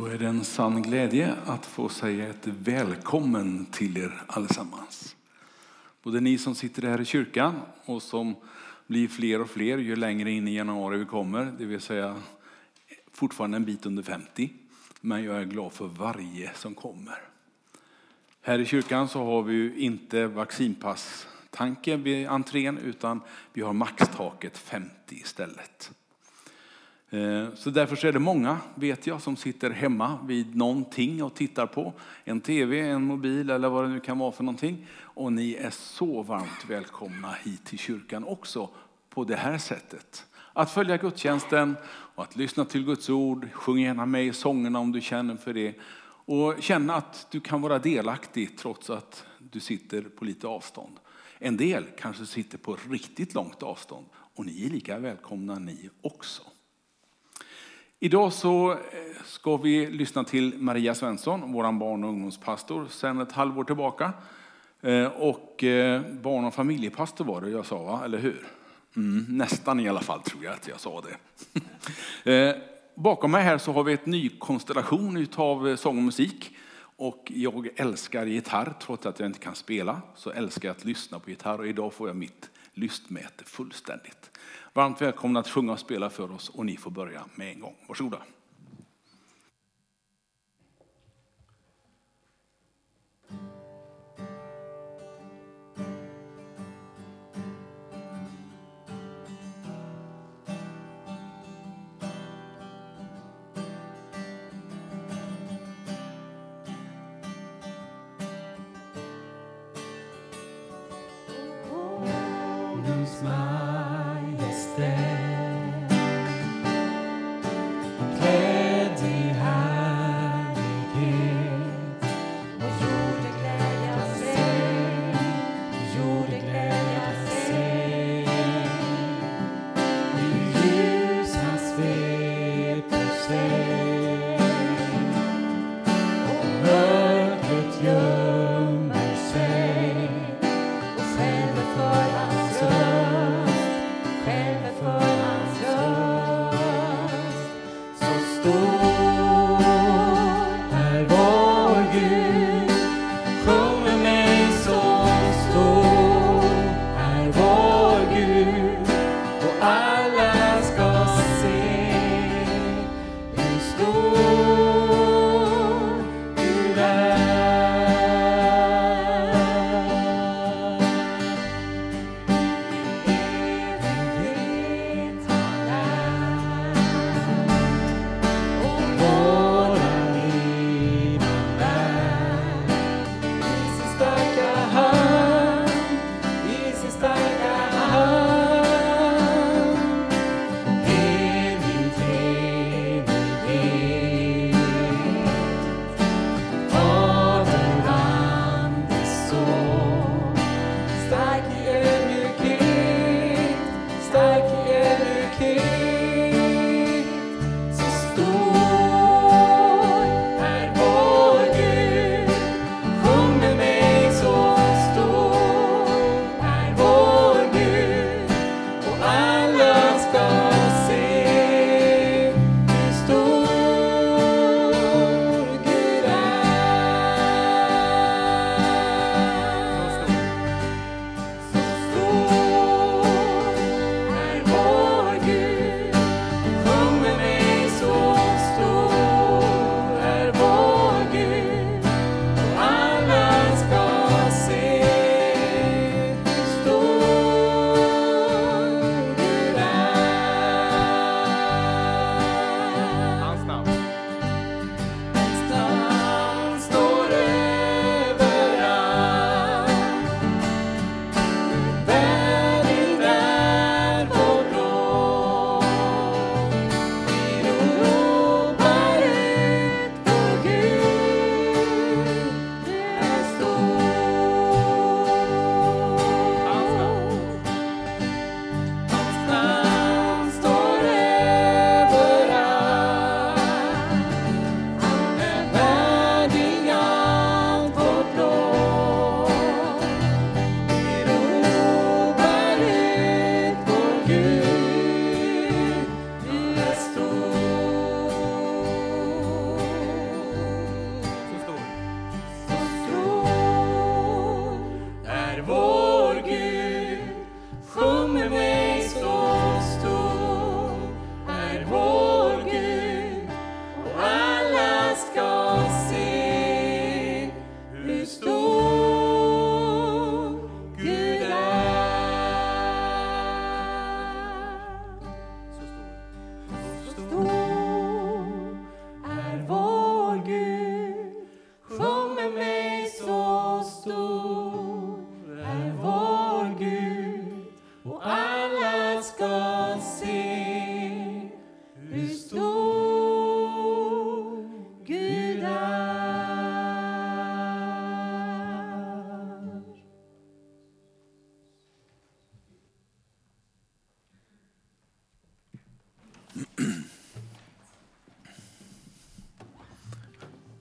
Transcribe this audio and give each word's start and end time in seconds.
Då 0.00 0.06
är 0.06 0.18
det 0.18 0.26
en 0.26 0.44
sann 0.44 0.82
glädje 0.82 1.34
att 1.46 1.66
få 1.66 1.88
säga 1.88 2.28
ett 2.28 2.46
välkommen 2.46 3.66
till 3.66 3.98
er 3.98 4.22
allesammans. 4.26 5.16
Både 6.02 6.20
ni 6.20 6.38
som 6.38 6.54
sitter 6.54 6.82
här 6.82 7.00
i 7.00 7.04
kyrkan 7.04 7.60
och 7.84 8.02
som 8.02 8.34
blir 8.86 9.08
fler 9.08 9.40
och 9.40 9.50
fler 9.50 9.78
ju 9.78 9.96
längre 9.96 10.30
in 10.30 10.48
i 10.48 10.56
januari 10.56 10.98
vi 10.98 11.04
kommer, 11.04 11.52
det 11.58 11.64
vill 11.64 11.80
säga 11.80 12.16
fortfarande 13.12 13.56
en 13.56 13.64
bit 13.64 13.86
under 13.86 14.02
50. 14.02 14.52
Men 15.00 15.24
jag 15.24 15.36
är 15.36 15.44
glad 15.44 15.72
för 15.72 15.86
varje 15.86 16.50
som 16.54 16.74
kommer. 16.74 17.18
Här 18.42 18.58
i 18.58 18.66
kyrkan 18.66 19.08
så 19.08 19.24
har 19.24 19.42
vi 19.42 19.54
ju 19.54 19.76
inte 19.76 20.26
vaccinpass-tanke 20.26 21.96
vid 21.96 22.28
entrén 22.28 22.78
utan 22.78 23.20
vi 23.52 23.62
har 23.62 23.72
maxtaket 23.72 24.58
50 24.58 24.90
istället. 25.08 25.92
Eh, 27.10 27.54
så 27.54 27.70
därför 27.70 28.06
är 28.06 28.12
det 28.12 28.18
många, 28.18 28.58
vet 28.74 29.06
jag, 29.06 29.22
som 29.22 29.36
sitter 29.36 29.70
hemma 29.70 30.18
vid 30.26 30.56
någonting 30.56 31.22
och 31.22 31.34
tittar 31.34 31.66
på. 31.66 31.92
En 32.24 32.40
tv, 32.40 32.80
en 32.80 33.04
mobil 33.04 33.50
eller 33.50 33.68
vad 33.68 33.84
det 33.84 33.88
nu 33.88 34.00
kan 34.00 34.18
vara 34.18 34.32
för 34.32 34.44
någonting. 34.44 34.86
Och 34.98 35.32
ni 35.32 35.54
är 35.54 35.70
så 35.70 36.22
varmt 36.22 36.64
välkomna 36.68 37.32
hit 37.44 37.64
till 37.64 37.78
kyrkan 37.78 38.24
också 38.24 38.68
på 39.08 39.24
det 39.24 39.36
här 39.36 39.58
sättet. 39.58 40.26
Att 40.52 40.70
följa 40.70 40.96
gudstjänsten 40.96 41.76
och 41.86 42.22
att 42.22 42.36
lyssna 42.36 42.64
till 42.64 42.84
Guds 42.84 43.10
ord. 43.10 43.48
Sjung 43.52 43.78
gärna 43.78 44.06
med 44.06 44.26
i 44.26 44.32
sångerna 44.32 44.78
om 44.78 44.92
du 44.92 45.00
känner 45.00 45.36
för 45.36 45.54
det. 45.54 45.74
Och 46.24 46.54
känna 46.60 46.94
att 46.94 47.26
du 47.30 47.40
kan 47.40 47.60
vara 47.60 47.78
delaktig 47.78 48.58
trots 48.58 48.90
att 48.90 49.26
du 49.38 49.60
sitter 49.60 50.02
på 50.02 50.24
lite 50.24 50.46
avstånd. 50.46 50.96
En 51.38 51.56
del 51.56 51.84
kanske 51.98 52.26
sitter 52.26 52.58
på 52.58 52.76
riktigt 52.90 53.34
långt 53.34 53.62
avstånd 53.62 54.06
och 54.34 54.46
ni 54.46 54.66
är 54.66 54.70
lika 54.70 54.98
välkomna 54.98 55.54
ni 55.54 55.90
också. 56.02 56.42
Idag 58.02 58.32
så 58.32 58.72
eh, 58.72 58.78
ska 59.24 59.56
vi 59.56 59.86
lyssna 59.86 60.24
till 60.24 60.54
Maria 60.58 60.94
Svensson, 60.94 61.52
vår 61.52 61.72
barn 61.72 62.04
och 62.04 62.10
ungdomspastor, 62.10 62.86
sedan 62.90 63.20
ett 63.20 63.32
halvår 63.32 63.64
tillbaka. 63.64 64.12
Eh, 64.80 65.06
och 65.06 65.64
eh, 65.64 66.02
barn 66.22 66.44
och 66.44 66.54
familjepastor 66.54 67.24
var 67.24 67.40
det 67.40 67.50
jag 67.50 67.66
sa, 67.66 67.82
va? 67.82 68.02
eller 68.04 68.18
hur? 68.18 68.46
Mm, 68.96 69.26
nästan 69.28 69.80
i 69.80 69.88
alla 69.88 70.00
fall 70.00 70.22
tror 70.22 70.44
jag 70.44 70.54
att 70.54 70.68
jag 70.68 70.80
sa 70.80 71.02
det. 72.24 72.62
Bakom 72.94 73.30
mig 73.30 73.42
här 73.42 73.58
så 73.58 73.72
har 73.72 73.84
vi 73.84 73.92
ett 73.92 74.06
ny 74.06 74.28
konstellation 74.28 75.26
av 75.36 75.76
sång 75.76 75.96
och 75.96 76.04
musik. 76.04 76.56
Och 76.96 77.32
jag 77.34 77.68
älskar 77.76 78.26
gitarr, 78.26 78.74
trots 78.82 79.06
att 79.06 79.20
jag 79.20 79.26
inte 79.26 79.38
kan 79.38 79.54
spela, 79.54 80.02
så 80.14 80.30
älskar 80.30 80.68
jag 80.68 80.76
att 80.76 80.84
lyssna 80.84 81.18
på 81.18 81.30
gitarr. 81.30 81.58
Och 81.58 81.66
idag 81.66 81.92
får 81.92 82.08
jag 82.08 82.16
mitt 82.16 82.50
lystmäte 82.74 83.44
fullständigt. 83.44 84.29
Varmt 84.74 85.02
välkomna 85.02 85.40
att 85.40 85.48
sjunga 85.48 85.72
och 85.72 85.78
spela 85.78 86.10
för 86.10 86.32
oss 86.32 86.48
och 86.48 86.66
ni 86.66 86.76
får 86.76 86.90
börja 86.90 87.24
med 87.34 87.52
en 87.52 87.60
gång. 87.60 87.76
Varsågoda. 87.88 88.18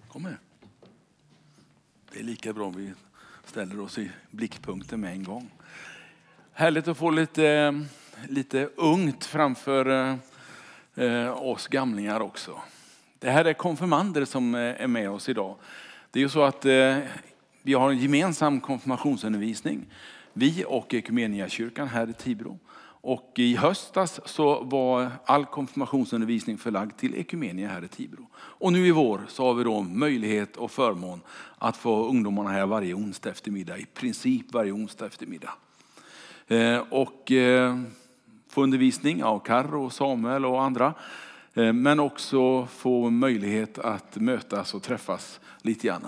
Kom 0.07 0.23
med. 0.23 0.37
Det 2.11 2.19
är 2.19 2.23
lika 2.23 2.53
bra 2.53 2.65
om 2.65 2.75
vi 2.75 2.93
ställer 3.45 3.79
oss 3.79 3.97
i 3.97 4.11
blickpunkten 4.31 5.01
med 5.01 5.11
en 5.11 5.23
gång. 5.23 5.51
Härligt 6.51 6.87
att 6.87 6.97
få 6.97 7.11
lite, 7.11 7.79
lite 8.27 8.69
ungt 8.75 9.25
framför 9.25 10.17
eh, 10.95 11.43
oss 11.43 11.67
gamlingar 11.67 12.19
också. 12.19 12.61
Det 13.19 13.31
här 13.31 13.45
är 13.45 13.53
konfirmander 13.53 14.25
som 14.25 14.55
eh, 14.55 14.61
är 14.61 14.87
med 14.87 15.09
oss 15.09 15.29
idag. 15.29 15.55
Det 16.11 16.19
är 16.19 16.23
ju 16.23 16.29
så 16.29 16.43
att 16.43 16.65
eh, 16.65 16.97
vi 17.61 17.73
har 17.73 17.89
en 17.91 17.97
gemensam 17.97 18.61
konfirmationsundervisning. 18.61 19.85
Vi 20.33 20.65
och 20.67 20.93
kyrkan 21.49 21.87
här 21.87 22.09
i 22.09 22.13
Tibro. 22.13 22.59
Och 23.01 23.31
i 23.35 23.55
höstas 23.55 24.19
så 24.25 24.63
var 24.63 25.11
all 25.25 25.45
konfirmationsundervisning 25.45 26.57
förlagd 26.57 26.97
till 26.97 27.15
Ekumenia 27.15 27.69
här 27.69 27.83
i 27.83 27.87
Tibro. 27.87 28.27
Och 28.35 28.73
nu 28.73 28.87
i 28.87 28.91
vår 28.91 29.21
så 29.27 29.45
har 29.45 29.53
vi 29.53 29.63
då 29.63 29.81
möjlighet 29.81 30.57
och 30.57 30.71
förmån 30.71 31.21
att 31.57 31.77
få 31.77 32.07
ungdomarna 32.07 32.49
här 32.49 32.65
varje 32.65 32.93
onsdag 32.93 33.29
eftermiddag, 33.29 33.77
i 33.77 33.85
princip 33.85 34.53
varje 34.53 34.71
onsdag 34.71 35.05
eftermiddag. 35.05 35.53
Eh, 36.47 36.83
och 36.89 37.31
eh, 37.31 37.79
få 38.49 38.63
undervisning 38.63 39.23
av 39.23 39.39
Karro, 39.39 39.89
Samuel 39.89 40.45
och 40.45 40.63
andra. 40.63 40.93
Eh, 41.53 41.73
men 41.73 41.99
också 41.99 42.65
få 42.65 43.09
möjlighet 43.09 43.79
att 43.79 44.15
mötas 44.15 44.73
och 44.73 44.83
träffas 44.83 45.39
lite 45.61 45.87
grann. 45.87 46.07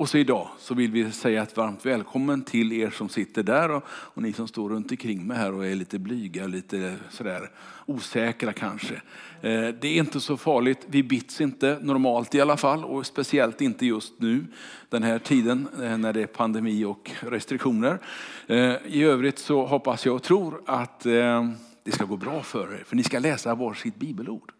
Och 0.00 0.08
så 0.08 0.18
idag 0.18 0.48
så 0.58 0.74
vill 0.74 0.90
vi 0.90 1.12
säga 1.12 1.42
ett 1.42 1.56
varmt 1.56 1.86
välkommen 1.86 2.42
till 2.42 2.72
er 2.72 2.90
som 2.90 3.08
sitter 3.08 3.42
där 3.42 3.70
och, 3.70 3.84
och 3.88 4.22
ni 4.22 4.32
som 4.32 4.48
står 4.48 4.68
runt 4.68 4.90
omkring 4.90 5.26
mig 5.26 5.36
här 5.36 5.54
och 5.54 5.66
är 5.66 5.74
lite 5.74 5.98
blyga, 5.98 6.46
lite 6.46 6.96
sådär 7.10 7.50
osäkra 7.86 8.52
kanske. 8.52 8.94
Eh, 9.40 9.68
det 9.80 9.84
är 9.84 9.96
inte 9.96 10.20
så 10.20 10.36
farligt, 10.36 10.78
vi 10.86 11.02
bits 11.02 11.40
inte 11.40 11.78
normalt 11.82 12.34
i 12.34 12.40
alla 12.40 12.56
fall 12.56 12.84
och 12.84 13.06
speciellt 13.06 13.60
inte 13.60 13.86
just 13.86 14.20
nu 14.20 14.46
den 14.88 15.02
här 15.02 15.18
tiden 15.18 15.68
eh, 15.82 15.98
när 15.98 16.12
det 16.12 16.22
är 16.22 16.26
pandemi 16.26 16.84
och 16.84 17.10
restriktioner. 17.20 17.98
Eh, 18.46 18.76
I 18.86 19.02
övrigt 19.02 19.38
så 19.38 19.66
hoppas 19.66 20.06
jag 20.06 20.14
och 20.14 20.22
tror 20.22 20.62
att 20.66 21.06
eh, 21.06 21.50
det 21.84 21.92
ska 21.92 22.04
gå 22.04 22.16
bra 22.16 22.42
för 22.42 22.74
er 22.74 22.84
för 22.86 22.96
ni 22.96 23.02
ska 23.02 23.18
läsa 23.18 23.54
varsitt 23.54 23.96
bibelord. 23.96 24.52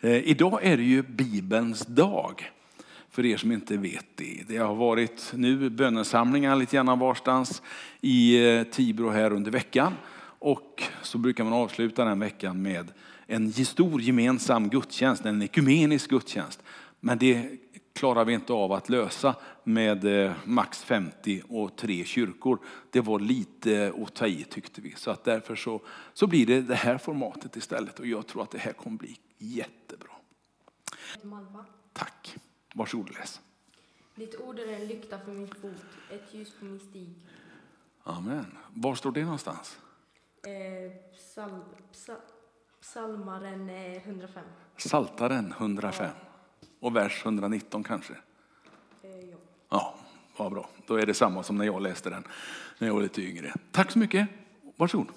Eh, 0.00 0.28
idag 0.28 0.58
är 0.62 0.76
det 0.76 0.82
ju 0.82 1.02
Bibelns 1.02 1.86
dag 1.86 2.50
för 3.10 3.26
er 3.26 3.36
som 3.36 3.52
inte 3.52 3.76
vet 3.76 4.06
det. 4.14 4.42
Det 4.48 4.56
har 4.56 4.74
varit 4.74 5.32
nu 5.34 5.70
bönesamlingar 5.70 6.56
lite 6.56 6.76
grann 6.76 6.98
varstans 6.98 7.62
i 8.00 8.46
eh, 8.46 8.62
Tibro 8.62 9.10
här 9.10 9.32
under 9.32 9.50
veckan. 9.50 9.94
Och 10.38 10.82
så 11.02 11.18
brukar 11.18 11.44
man 11.44 11.52
avsluta 11.52 12.04
den 12.04 12.20
veckan 12.20 12.62
med 12.62 12.92
en 13.26 13.52
stor 13.52 14.00
gemensam 14.00 14.68
gudstjänst, 14.68 15.24
en 15.24 15.42
ekumenisk 15.42 16.10
gudstjänst. 16.10 16.62
Men 17.00 17.18
det 17.18 17.50
klarar 17.92 18.24
vi 18.24 18.32
inte 18.32 18.52
av 18.52 18.72
att 18.72 18.88
lösa 18.88 19.34
med 19.64 20.24
eh, 20.24 20.32
max 20.44 20.84
50 20.84 21.42
och 21.48 21.76
tre 21.76 22.04
kyrkor. 22.04 22.58
Det 22.90 23.00
var 23.00 23.20
lite 23.20 23.92
att 24.02 24.14
ta 24.14 24.26
i 24.26 24.44
tyckte 24.44 24.80
vi. 24.80 24.94
Så 24.96 25.10
att 25.10 25.24
därför 25.24 25.56
så, 25.56 25.80
så 26.12 26.26
blir 26.26 26.46
det 26.46 26.60
det 26.60 26.74
här 26.74 26.98
formatet 26.98 27.56
istället 27.56 27.98
och 28.00 28.06
jag 28.06 28.26
tror 28.26 28.42
att 28.42 28.50
det 28.50 28.58
här 28.58 28.72
kommer 28.72 28.96
bli 28.96 29.16
jättebra. 29.38 30.12
Tack. 31.92 32.36
Varsågod 32.74 33.08
och 33.08 33.14
läs. 33.14 33.40
Ditt 34.14 34.40
ord 34.40 34.58
är 34.58 34.72
en 34.72 34.86
lykta 34.86 35.18
för 35.18 35.32
min 35.32 35.48
fot, 35.48 35.84
ett 36.10 36.34
ljus 36.34 36.52
på 36.58 36.64
min 36.64 36.80
stig. 36.80 37.14
Amen. 38.02 38.58
Var 38.74 38.94
står 38.94 39.12
det 39.12 39.24
någonstans? 39.24 39.78
Eh, 40.46 41.12
psal, 41.12 41.64
psal, 41.92 42.16
psalmaren 42.80 43.70
eh, 43.70 44.08
105. 44.08 44.44
Saltaren 44.76 45.52
105. 45.58 46.10
Och 46.80 46.96
vers 46.96 47.22
119 47.24 47.84
kanske? 47.84 48.12
Eh, 49.02 49.10
ja. 49.30 49.36
Ja, 49.68 49.94
vad 50.36 50.52
bra. 50.52 50.68
Då 50.86 50.94
är 50.94 51.06
det 51.06 51.14
samma 51.14 51.42
som 51.42 51.56
när 51.56 51.64
jag 51.64 51.82
läste 51.82 52.10
den 52.10 52.24
när 52.78 52.88
jag 52.88 52.94
var 52.94 53.02
lite 53.02 53.22
yngre. 53.22 53.54
Tack 53.72 53.90
så 53.90 53.98
mycket. 53.98 54.28
Varsågod. 54.76 55.08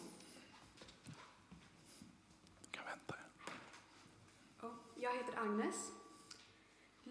Jag 4.96 5.13
heter 5.13 5.39
Agnes. 5.39 5.75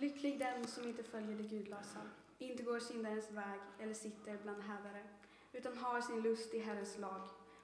Lycklig 0.01 0.39
den 0.39 0.67
som 0.67 0.85
inte 0.85 1.03
följer 1.03 1.37
det 1.37 1.43
gudlösa, 1.43 2.01
inte 2.39 2.63
går 2.63 2.79
syndarens 2.79 3.31
väg 3.31 3.61
eller 3.79 3.95
sitter 3.95 4.39
bland 4.43 4.63
hädare, 4.63 5.03
utan 5.53 5.79
har 5.79 6.01
sin 6.01 6.23
lust 6.23 6.55
i 6.55 6.59
Herrens 6.59 6.99
lag 6.99 7.23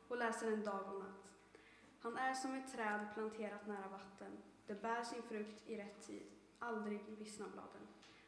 och 0.08 0.18
läser 0.18 0.50
den 0.50 0.64
dag 0.64 0.92
och 0.92 0.98
natt. 0.98 1.32
Han 2.00 2.16
är 2.16 2.34
som 2.34 2.54
ett 2.54 2.72
träd 2.72 3.06
planterat 3.14 3.66
nära 3.66 3.88
vatten. 3.88 4.32
Det 4.66 4.82
bär 4.82 5.04
sin 5.04 5.22
frukt 5.22 5.62
i 5.66 5.76
rätt 5.76 6.06
tid. 6.06 6.22
Aldrig 6.58 7.00
vissnar 7.18 7.46
bladen. 7.48 7.86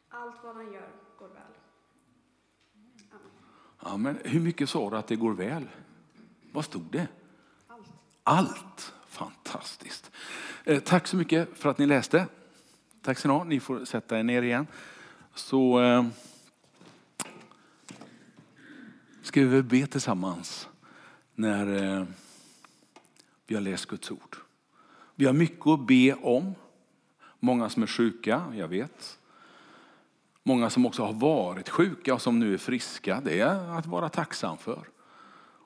Allt 0.08 0.44
vad 0.44 0.54
han 0.54 0.72
gör 0.72 0.90
går 1.18 1.28
väl. 1.28 1.52
Amen. 3.10 3.30
Ja, 3.82 3.96
men 3.96 4.18
hur 4.24 4.40
mycket 4.40 4.68
sa 4.68 4.90
du 4.90 4.96
att 4.96 5.06
det 5.06 5.16
går 5.16 5.32
väl? 5.32 5.68
Vad 6.52 6.64
stod 6.64 6.82
det? 6.82 7.08
Allt. 7.66 7.88
Allt. 8.22 8.94
Fantastiskt. 9.06 10.10
Eh, 10.64 10.80
tack 10.80 11.06
så 11.06 11.16
mycket 11.16 11.58
för 11.58 11.68
att 11.68 11.78
ni 11.78 11.86
läste. 11.86 12.26
Tack 13.08 13.18
ska 13.18 13.28
ni 13.28 13.34
ha. 13.34 13.44
Ni 13.44 13.60
får 13.60 13.84
sätta 13.84 14.18
er 14.18 14.22
ner 14.22 14.42
igen. 14.42 14.66
Så 15.34 15.80
eh, 15.80 16.06
ska 19.22 19.40
vi 19.40 19.46
väl 19.46 19.62
be 19.62 19.86
tillsammans 19.86 20.68
när 21.34 21.96
eh, 21.98 22.04
vi 23.46 23.54
har 23.54 23.62
läst 23.62 23.86
Guds 23.86 24.10
ord. 24.10 24.36
Vi 25.14 25.26
har 25.26 25.32
mycket 25.32 25.66
att 25.66 25.86
be 25.86 26.14
om. 26.14 26.54
Många 27.40 27.68
som 27.68 27.82
är 27.82 27.86
sjuka, 27.86 28.42
jag 28.56 28.68
vet. 28.68 29.18
Många 30.42 30.70
som 30.70 30.86
också 30.86 31.04
har 31.04 31.12
varit 31.12 31.68
sjuka 31.68 32.14
och 32.14 32.22
som 32.22 32.38
nu 32.38 32.54
är 32.54 32.58
friska. 32.58 33.20
Det 33.24 33.40
är 33.40 33.78
att 33.78 33.86
vara 33.86 34.08
tacksam 34.08 34.58
för. 34.58 34.88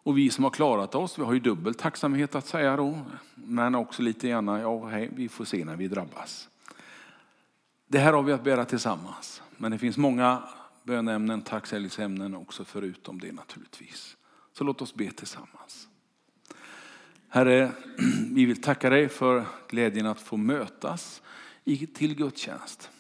Och 0.03 0.19
vi 0.19 0.31
som 0.31 0.45
har 0.45 0.51
klarat 0.51 0.95
oss, 0.95 1.19
vi 1.19 1.23
har 1.23 1.33
ju 1.33 1.41
dubbel 1.41 1.75
tacksamhet 1.75 2.35
att 2.35 2.47
säga 2.47 2.77
då. 2.77 2.99
Men 3.35 3.75
också 3.75 4.03
lite 4.03 4.29
grann, 4.29 4.47
ja 4.47 4.87
hej, 4.87 5.11
vi 5.17 5.29
får 5.29 5.45
se 5.45 5.65
när 5.65 5.77
vi 5.77 5.89
drabbas. 5.89 6.49
Det 7.93 7.99
här 7.99 8.13
har 8.13 8.23
vi 8.23 8.33
att 8.33 8.45
bära 8.45 8.65
tillsammans. 8.65 9.43
Men 9.57 9.73
det 9.73 9.79
finns 9.79 9.97
många 9.97 10.43
bönämnen, 10.83 11.43
tacksägelseämnen 11.43 12.35
också 12.35 12.65
förutom 12.65 13.21
det 13.21 13.33
naturligtvis. 13.33 14.17
Så 14.53 14.65
låt 14.65 14.83
oss 14.83 14.95
be 14.95 15.11
tillsammans. 15.11 15.89
Herre, 17.29 17.73
vi 18.31 18.45
vill 18.45 18.63
tacka 18.63 18.91
dig 18.91 19.09
för 19.09 19.45
glädjen 19.69 20.07
att 20.07 20.21
få 20.21 20.37
mötas 20.37 21.23
i- 21.65 21.87
till 21.87 22.15
gudstjänst. 22.15 22.91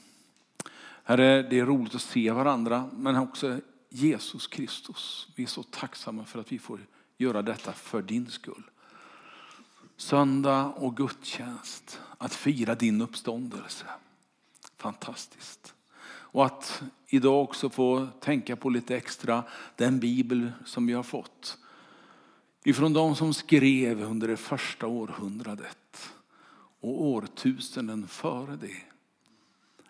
Herre, 1.05 1.43
det 1.43 1.59
är 1.59 1.67
roligt 1.67 1.95
att 1.95 2.03
se 2.03 2.31
varandra, 2.31 2.91
men 2.93 3.17
också 3.17 3.61
Jesus 3.89 4.47
Kristus. 4.47 5.29
Vi 5.37 5.43
är 5.43 5.47
så 5.47 5.63
tacksamma 5.63 6.25
för 6.25 6.41
att 6.41 6.53
vi 6.53 6.59
får 6.59 6.81
göra 7.19 7.43
detta 7.43 7.73
för 7.73 8.03
din 8.03 8.31
skull. 8.31 8.63
Söndag 9.97 10.65
och 10.65 10.97
gudstjänst, 10.97 12.01
att 12.19 12.35
fira 12.35 12.75
din 12.75 13.01
uppståndelse. 13.01 13.87
Fantastiskt. 14.83 15.75
Och 16.05 16.47
att 16.47 16.83
idag 17.07 17.43
också 17.43 17.71
få 17.71 18.09
tänka 18.21 18.57
på 18.57 18.71
lite 18.71 18.97
extra 18.97 19.45
den 19.77 20.01
bibel 20.01 20.53
som 20.65 20.87
vi 20.87 20.93
har 20.93 21.03
fått. 21.03 21.59
Ifrån 22.65 22.93
de 22.93 23.17
som 23.17 23.35
skrev 23.35 24.03
under 24.03 24.29
det 24.29 24.37
första 24.37 24.87
århundradet 24.87 26.13
och 26.81 27.03
årtusenden 27.03 28.09
före 28.09 28.57
det. 28.57 28.83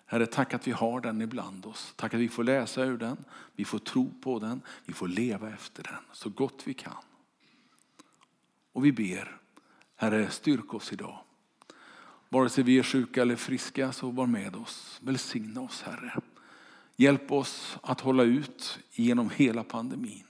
Herre, 0.06 0.26
tack 0.26 0.54
att 0.54 0.66
vi 0.66 0.72
har 0.72 1.00
den 1.00 1.22
ibland 1.22 1.66
oss. 1.66 1.92
Tack 1.96 2.14
att 2.14 2.20
vi 2.20 2.28
får 2.28 2.44
läsa 2.44 2.82
ur 2.84 2.98
den, 2.98 3.24
vi 3.56 3.64
får 3.64 3.78
tro 3.78 4.10
på 4.22 4.38
den, 4.38 4.60
vi 4.84 4.92
får 4.92 5.08
leva 5.08 5.50
efter 5.50 5.82
den 5.82 6.02
så 6.12 6.28
gott 6.28 6.62
vi 6.64 6.74
kan. 6.74 7.02
Och 8.72 8.84
vi 8.84 8.92
ber, 8.92 9.40
Herre, 9.96 10.30
styrk 10.30 10.74
oss 10.74 10.92
idag. 10.92 11.18
Vare 12.32 12.48
sig 12.48 12.64
vi 12.64 12.78
är 12.78 12.82
sjuka 12.82 13.22
eller 13.22 13.36
friska, 13.36 13.92
så 13.92 14.10
var 14.10 14.26
med 14.26 14.56
oss. 14.56 15.00
Välsigna 15.02 15.60
oss, 15.60 15.82
Herre. 15.82 16.20
Hjälp 16.96 17.32
oss 17.32 17.78
att 17.82 18.00
hålla 18.00 18.22
ut 18.22 18.78
genom 18.90 19.30
hela 19.30 19.64
pandemin. 19.64 20.24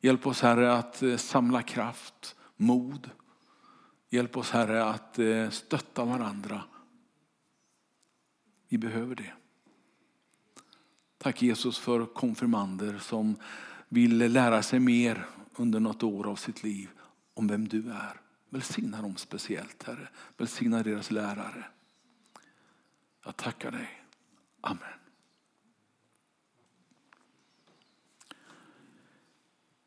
Hjälp 0.00 0.26
oss, 0.26 0.40
Herre, 0.40 0.74
att 0.74 1.02
eh, 1.02 1.16
samla 1.16 1.62
kraft, 1.62 2.36
mod. 2.56 3.10
Hjälp 4.10 4.36
oss, 4.36 4.50
Herre, 4.50 4.84
att 4.84 5.18
eh, 5.18 5.50
stötta 5.50 6.04
varandra. 6.04 6.62
Vi 8.68 8.78
behöver 8.78 9.14
det. 9.14 9.32
Tack 11.18 11.42
Jesus 11.42 11.78
för 11.78 12.06
konfirmander 12.06 12.98
som 12.98 13.36
vill 13.88 14.18
lära 14.18 14.62
sig 14.62 14.80
mer 14.80 15.26
under 15.56 15.80
något 15.80 16.02
år 16.02 16.26
av 16.26 16.36
sitt 16.36 16.62
liv 16.62 16.88
om 17.34 17.48
vem 17.48 17.68
du 17.68 17.90
är. 17.90 18.21
Välsigna 18.52 19.02
dem 19.02 19.16
speciellt, 19.16 19.82
Herre. 19.82 20.08
Välsigna 20.36 20.82
deras 20.82 21.10
lärare. 21.10 21.64
Jag 23.24 23.36
tackar 23.36 23.70
dig. 23.70 23.88
Amen. 24.60 24.82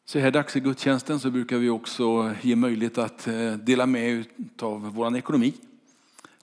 Så 0.05 0.19
här 0.19 0.31
dags 0.31 0.55
i 0.55 0.59
gudstjänsten 0.59 1.19
så 1.19 1.31
brukar 1.31 1.57
vi 1.57 1.69
också 1.69 2.35
ge 2.41 2.55
möjlighet 2.55 2.97
att 2.97 3.27
eh, 3.27 3.53
dela 3.53 3.85
med 3.85 4.25
av 4.61 4.81
vår 4.81 5.17
ekonomi. 5.17 5.53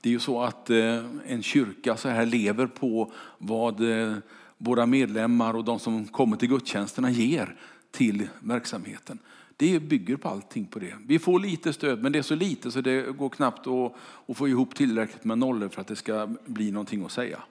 Det 0.01 0.09
är 0.09 0.13
ju 0.13 0.21
så 0.21 0.43
att 0.43 0.71
eh, 0.71 1.05
en 1.27 1.43
kyrka 1.43 1.97
så 1.97 2.09
här 2.09 2.27
lever 2.27 2.67
på 2.67 3.13
vad 3.39 3.81
eh, 3.81 4.17
våra 4.59 4.87
medlemmar 4.87 5.55
och 5.55 5.65
de 5.65 5.79
som 5.79 6.09
kommer 6.09 6.37
till 6.37 6.49
gudstjänsterna 6.49 7.11
ger 7.11 7.57
till 7.91 8.29
verksamheten. 8.41 9.19
Det 9.63 9.81
bygger 9.81 10.17
på 10.17 10.29
allting 10.29 10.67
på 10.67 10.79
det. 10.79 10.95
Vi 11.07 11.19
får 11.19 11.41
lite 11.41 11.73
stöd, 11.73 12.03
men 12.03 12.13
det 12.13 12.19
är 12.19 12.23
så 12.23 12.35
lite 12.35 12.71
så 12.71 12.81
det 12.81 13.17
går 13.17 13.29
knappt 13.29 13.67
att, 13.67 13.95
att 14.27 14.37
få 14.37 14.49
ihop 14.49 14.75
tillräckligt 14.75 15.25
med 15.25 15.39
nollor 15.39 15.69
för 15.69 15.81
att 15.81 15.87
det 15.87 15.97
ska 15.97 16.27
bli 16.47 16.71
någonting 16.71 17.05
att 17.05 17.13
säga. 17.13 17.43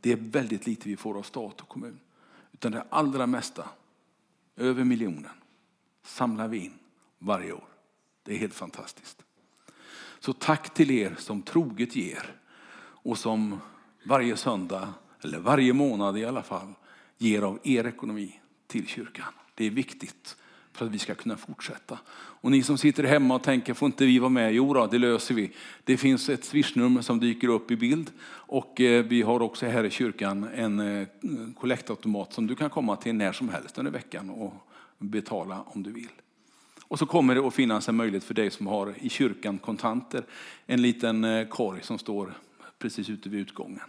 Det 0.00 0.12
är 0.12 0.16
väldigt 0.16 0.66
lite 0.66 0.88
vi 0.88 0.96
får 0.96 1.18
av 1.18 1.22
stat 1.22 1.60
och 1.60 1.68
kommun. 1.68 1.98
Utan 2.52 2.72
det 2.72 2.84
allra 2.88 3.26
mesta, 3.26 3.68
över 4.56 4.84
miljonen, 4.84 5.30
samlar 6.02 6.48
vi 6.48 6.58
in 6.58 6.72
varje 7.18 7.52
år. 7.52 7.68
Det 8.22 8.34
är 8.34 8.38
helt 8.38 8.54
fantastiskt. 8.54 9.22
Så 10.18 10.32
tack 10.32 10.74
till 10.74 10.90
er 10.90 11.14
som 11.18 11.42
troget 11.42 11.96
ger 11.96 12.36
och 12.78 13.18
som 13.18 13.60
varje 14.04 14.36
söndag, 14.36 14.94
eller 15.20 15.38
varje 15.38 15.72
månad 15.72 16.18
i 16.18 16.24
alla 16.24 16.42
fall, 16.42 16.74
ger 17.18 17.42
av 17.42 17.58
er 17.62 17.86
ekonomi 17.86 18.40
till 18.66 18.86
kyrkan. 18.86 19.32
Det 19.54 19.64
är 19.64 19.70
viktigt 19.70 20.36
för 20.74 20.86
att 20.86 20.92
vi 20.92 20.98
ska 20.98 21.14
kunna 21.14 21.36
fortsätta. 21.36 21.98
Och 22.14 22.50
ni 22.50 22.62
som 22.62 22.78
sitter 22.78 23.04
hemma 23.04 23.34
och 23.34 23.42
tänker, 23.42 23.74
får 23.74 23.86
inte 23.86 24.06
vi 24.06 24.18
vara 24.18 24.28
med? 24.28 24.54
Jo 24.54 24.74
då, 24.74 24.86
det 24.86 24.98
löser 24.98 25.34
vi. 25.34 25.52
Det 25.84 25.96
finns 25.96 26.28
ett 26.28 26.44
swishnummer 26.44 27.02
som 27.02 27.20
dyker 27.20 27.48
upp 27.48 27.70
i 27.70 27.76
bild 27.76 28.10
och 28.26 28.80
eh, 28.80 29.04
vi 29.04 29.22
har 29.22 29.42
också 29.42 29.66
här 29.66 29.84
i 29.84 29.90
kyrkan 29.90 30.48
en 30.54 30.80
eh, 30.80 31.06
kollektautomat 31.60 32.32
som 32.32 32.46
du 32.46 32.54
kan 32.54 32.70
komma 32.70 32.96
till 32.96 33.14
när 33.14 33.32
som 33.32 33.48
helst 33.48 33.78
under 33.78 33.92
veckan 33.92 34.30
och 34.30 34.52
betala 34.98 35.64
om 35.66 35.82
du 35.82 35.92
vill. 35.92 36.08
Och 36.88 36.98
så 36.98 37.06
kommer 37.06 37.34
det 37.34 37.46
att 37.46 37.54
finnas 37.54 37.88
en 37.88 37.96
möjlighet 37.96 38.24
för 38.24 38.34
dig 38.34 38.50
som 38.50 38.66
har 38.66 38.94
i 39.00 39.08
kyrkan 39.08 39.58
kontanter, 39.58 40.24
en 40.66 40.82
liten 40.82 41.24
eh, 41.24 41.48
korg 41.48 41.82
som 41.82 41.98
står 41.98 42.34
precis 42.78 43.08
ute 43.08 43.28
vid 43.28 43.40
utgången. 43.40 43.80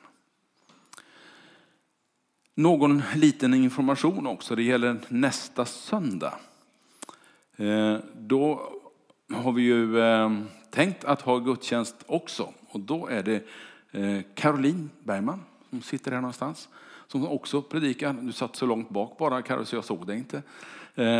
Någon 2.55 3.03
liten 3.15 3.53
information 3.53 4.27
också, 4.27 4.55
det 4.55 4.63
gäller 4.63 4.99
nästa 5.09 5.65
söndag. 5.65 6.33
Eh, 7.57 7.97
då 8.13 8.71
har 9.33 9.51
vi 9.51 9.61
ju 9.61 9.99
eh, 9.99 10.31
tänkt 10.69 11.03
att 11.03 11.21
ha 11.21 11.39
gudstjänst 11.39 11.95
också. 12.05 12.53
Och 12.69 12.79
då 12.79 13.07
är 13.07 13.23
det 13.23 13.43
eh, 13.91 14.21
Caroline 14.33 14.89
Bergman 15.03 15.41
som 15.69 15.81
sitter 15.81 16.11
här 16.11 16.21
någonstans. 16.21 16.69
Som 17.07 17.27
också 17.27 17.61
predikar. 17.61 18.15
Du 18.21 18.31
satt 18.31 18.55
så 18.55 18.65
långt 18.65 18.89
bak 18.89 19.17
bara 19.17 19.41
Karo 19.41 19.65
så 19.65 19.75
jag 19.75 19.83
såg 19.83 20.07
dig 20.07 20.17
inte. 20.17 20.41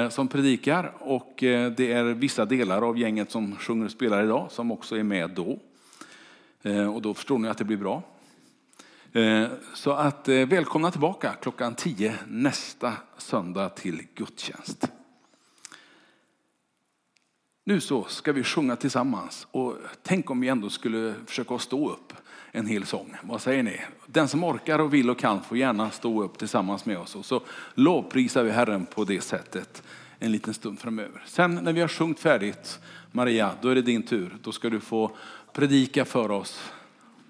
Som 0.10 0.28
predikar 0.28 0.94
och 1.00 1.34
det 1.78 1.92
är 1.92 2.04
vissa 2.04 2.46
delar 2.46 2.82
av 2.82 2.98
gänget 2.98 3.32
som 3.32 3.56
sjunger 3.56 3.86
och 3.86 3.92
spelar 3.92 4.24
idag 4.24 4.48
som 4.52 4.72
också 4.72 4.98
är 4.98 5.04
med 5.04 5.30
då. 5.30 5.60
Och 6.94 7.02
då 7.02 7.14
förstår 7.14 7.40
ni 7.40 7.48
att 7.48 7.58
det 7.58 7.64
blir 7.64 7.78
bra. 7.78 8.04
Så 9.74 9.92
att 9.92 10.28
välkomna 10.28 10.92
tillbaka 10.92 11.34
klockan 11.42 11.76
10 11.76 12.16
nästa 12.28 12.94
söndag 13.18 13.70
till 13.70 14.02
gudstjänst. 14.16 14.92
Nu 17.68 17.82
så 17.82 18.04
ska 18.04 18.34
vi 18.34 18.44
sjunga 18.44 18.76
tillsammans 18.76 19.48
och 19.52 19.78
tänk 20.04 20.30
om 20.30 20.40
vi 20.40 20.48
ändå 20.48 20.70
skulle 20.70 21.14
försöka 21.26 21.60
stå 21.60 21.90
upp 21.90 22.14
en 22.52 22.68
hel 22.68 22.86
sång. 22.86 23.16
Vad 23.24 23.42
säger 23.42 23.64
ni? 23.64 23.82
Den 24.06 24.28
som 24.28 24.44
orkar 24.44 24.80
och 24.80 24.94
vill 24.94 25.10
och 25.10 25.20
kan 25.20 25.44
får 25.44 25.58
gärna 25.58 25.92
stå 25.92 26.24
upp 26.24 26.38
tillsammans 26.38 26.86
med 26.86 26.98
oss 26.98 27.16
och 27.16 27.26
så 27.26 27.42
lovprisar 27.74 28.44
vi 28.44 28.52
Herren 28.52 28.86
på 28.86 29.04
det 29.04 29.22
sättet 29.22 29.84
en 30.20 30.32
liten 30.32 30.54
stund 30.54 30.80
framöver. 30.80 31.24
Sen 31.26 31.56
när 31.56 31.74
vi 31.74 31.82
har 31.82 31.88
sjungit 31.88 32.20
färdigt, 32.20 32.80
Maria, 33.12 33.52
då 33.62 33.70
är 33.70 33.76
det 33.76 33.82
din 33.82 34.04
tur. 34.04 34.38
Då 34.44 34.52
ska 34.52 34.70
du 34.70 34.80
få 34.80 35.12
predika 35.54 36.06
för 36.06 36.32
oss 36.32 36.72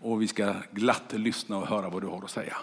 och 0.01 0.21
vi 0.21 0.27
ska 0.27 0.53
glatt 0.71 1.13
lyssna 1.13 1.57
och 1.57 1.67
höra 1.67 1.89
vad 1.89 2.01
du 2.03 2.07
har 2.07 2.23
att 2.23 2.29
säga. 2.29 2.57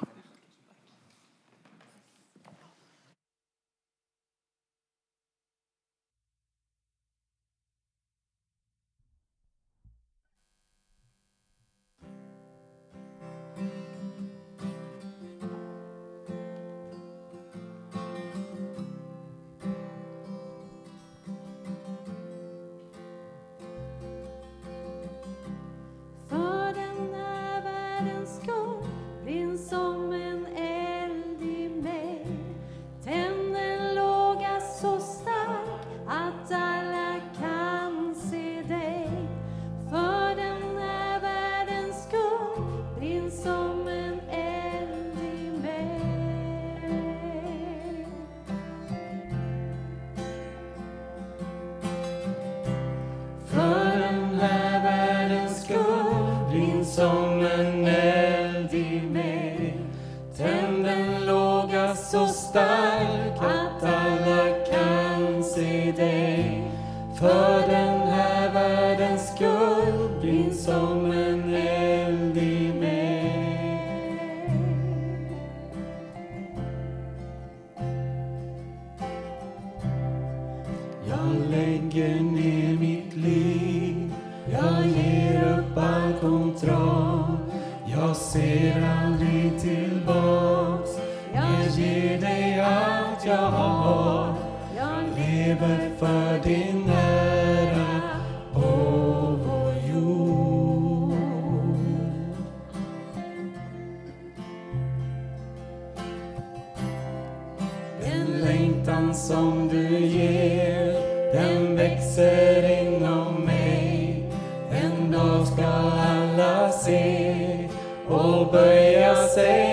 Längtan 108.86 109.14
som 109.14 109.68
du 109.68 109.98
ger 109.98 110.94
den 111.32 111.76
växer 111.76 112.82
inom 112.82 113.44
mig. 113.44 114.24
En 114.70 115.12
dag 115.12 115.46
ska 115.46 115.64
alla 115.64 116.72
se 116.72 117.68
och 118.08 118.52
böja 118.52 119.14
sig 119.14 119.71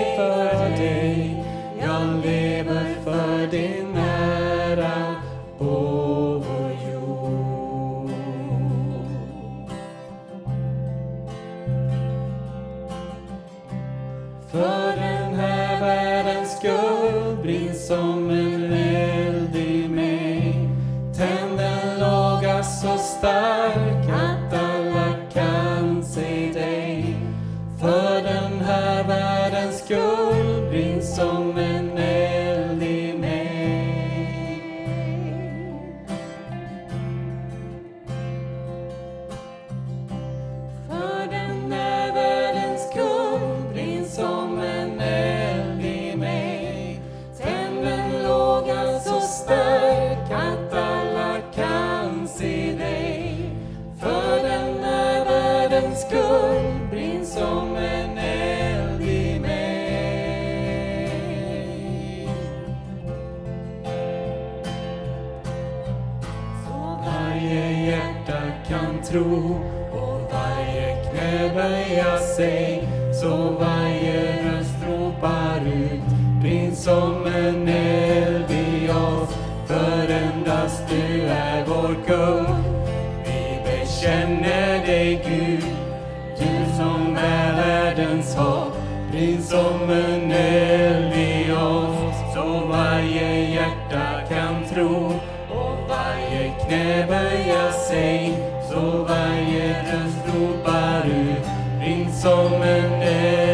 varje 92.69 93.49
hjärta 93.49 94.21
kan 94.29 94.65
tro. 94.73 95.13
Och 95.49 95.89
varje 95.89 96.51
knä 96.65 97.07
böja 97.07 97.71
sig 97.71 98.33
så 98.71 98.81
varje 99.03 99.83
röst 99.83 100.25
ropar 100.25 101.05
ut. 101.05 101.45
Ring 101.81 102.11
som 102.13 102.53
en 102.53 103.01
eld. 103.01 103.48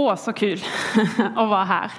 Åh, 0.00 0.16
så 0.16 0.32
kul 0.32 0.60
att 1.36 1.48
vara 1.48 1.64
här. 1.64 1.92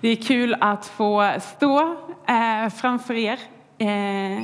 Det 0.00 0.08
är 0.08 0.16
kul 0.16 0.56
att 0.60 0.86
få 0.86 1.32
stå 1.40 1.96
eh, 2.28 2.68
framför 2.68 3.14
er 3.14 3.38
eh, 3.78 4.42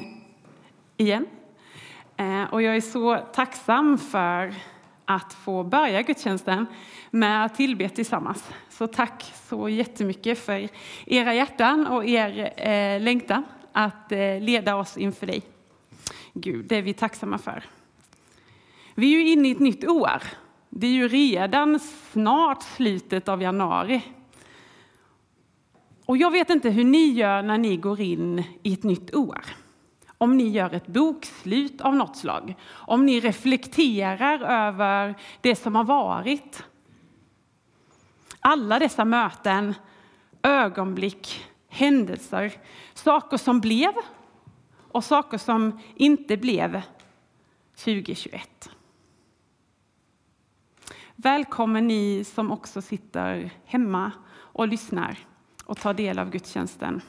igen. 0.96 1.26
Eh, 2.16 2.42
och 2.42 2.62
jag 2.62 2.76
är 2.76 2.80
så 2.80 3.16
tacksam 3.16 3.98
för 3.98 4.54
att 5.04 5.34
få 5.34 5.64
börja 5.64 6.02
gudstjänsten 6.02 6.66
med 7.10 7.44
att 7.44 7.54
tillbe 7.54 7.88
tillsammans. 7.88 8.50
Så 8.68 8.86
tack 8.86 9.32
så 9.48 9.68
jättemycket 9.68 10.38
för 10.38 10.68
era 11.06 11.34
hjärtan 11.34 11.86
och 11.86 12.04
er 12.04 12.52
eh, 12.68 13.00
längtan 13.00 13.44
att 13.72 14.12
leda 14.40 14.76
oss 14.76 14.96
inför 14.96 15.26
dig. 15.26 15.42
Gud, 16.32 16.64
det 16.64 16.76
är 16.76 16.82
vi 16.82 16.94
tacksamma 16.94 17.38
för. 17.38 17.64
Vi 18.94 19.14
är 19.14 19.20
ju 19.20 19.28
inne 19.28 19.48
i 19.48 19.52
ett 19.52 19.58
nytt 19.58 19.88
år. 19.88 20.22
Det 20.74 20.86
är 20.86 20.90
ju 20.90 21.08
redan 21.08 21.78
snart 22.12 22.62
slutet 22.62 23.28
av 23.28 23.42
januari. 23.42 24.02
Och 26.06 26.16
jag 26.16 26.30
vet 26.30 26.50
inte 26.50 26.70
hur 26.70 26.84
ni 26.84 27.06
gör 27.06 27.42
när 27.42 27.58
ni 27.58 27.76
går 27.76 28.00
in 28.00 28.44
i 28.62 28.72
ett 28.72 28.82
nytt 28.82 29.14
år. 29.14 29.44
Om 30.18 30.36
ni 30.36 30.48
gör 30.48 30.74
ett 30.74 30.86
bokslut 30.86 31.80
av 31.80 31.96
något 31.96 32.16
slag. 32.16 32.54
Om 32.70 33.06
ni 33.06 33.20
reflekterar 33.20 34.40
över 34.40 35.14
det 35.40 35.56
som 35.56 35.74
har 35.74 35.84
varit. 35.84 36.64
Alla 38.40 38.78
dessa 38.78 39.04
möten, 39.04 39.74
ögonblick, 40.42 41.44
händelser, 41.68 42.52
saker 42.94 43.36
som 43.36 43.60
blev 43.60 43.92
och 44.92 45.04
saker 45.04 45.38
som 45.38 45.80
inte 45.94 46.36
blev 46.36 46.82
2021. 47.76 48.70
Välkommen 51.22 51.86
ni 51.88 52.24
som 52.24 52.50
också 52.50 52.82
sitter 52.82 53.50
hemma 53.64 54.12
och 54.32 54.68
lyssnar 54.68 55.18
och 55.64 55.78
tar 55.78 55.94
del 55.94 56.18
av 56.18 56.30
gudstjänsten. 56.30 57.00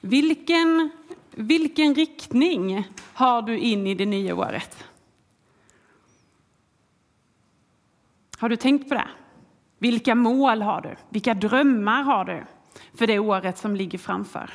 Vilken, 0.00 0.90
vilken 1.30 1.94
riktning 1.94 2.88
har 3.12 3.42
du 3.42 3.58
in 3.58 3.86
i 3.86 3.94
det 3.94 4.06
nya 4.06 4.36
året? 4.36 4.84
Har 8.38 8.48
du 8.48 8.56
tänkt 8.56 8.88
på 8.88 8.94
det? 8.94 9.08
Vilka 9.78 10.14
mål 10.14 10.62
har 10.62 10.80
du? 10.80 10.96
Vilka 11.08 11.34
drömmar 11.34 12.02
har 12.02 12.24
du 12.24 12.44
för 12.94 13.06
det 13.06 13.18
året 13.18 13.58
som 13.58 13.76
ligger 13.76 13.98
framför? 13.98 14.50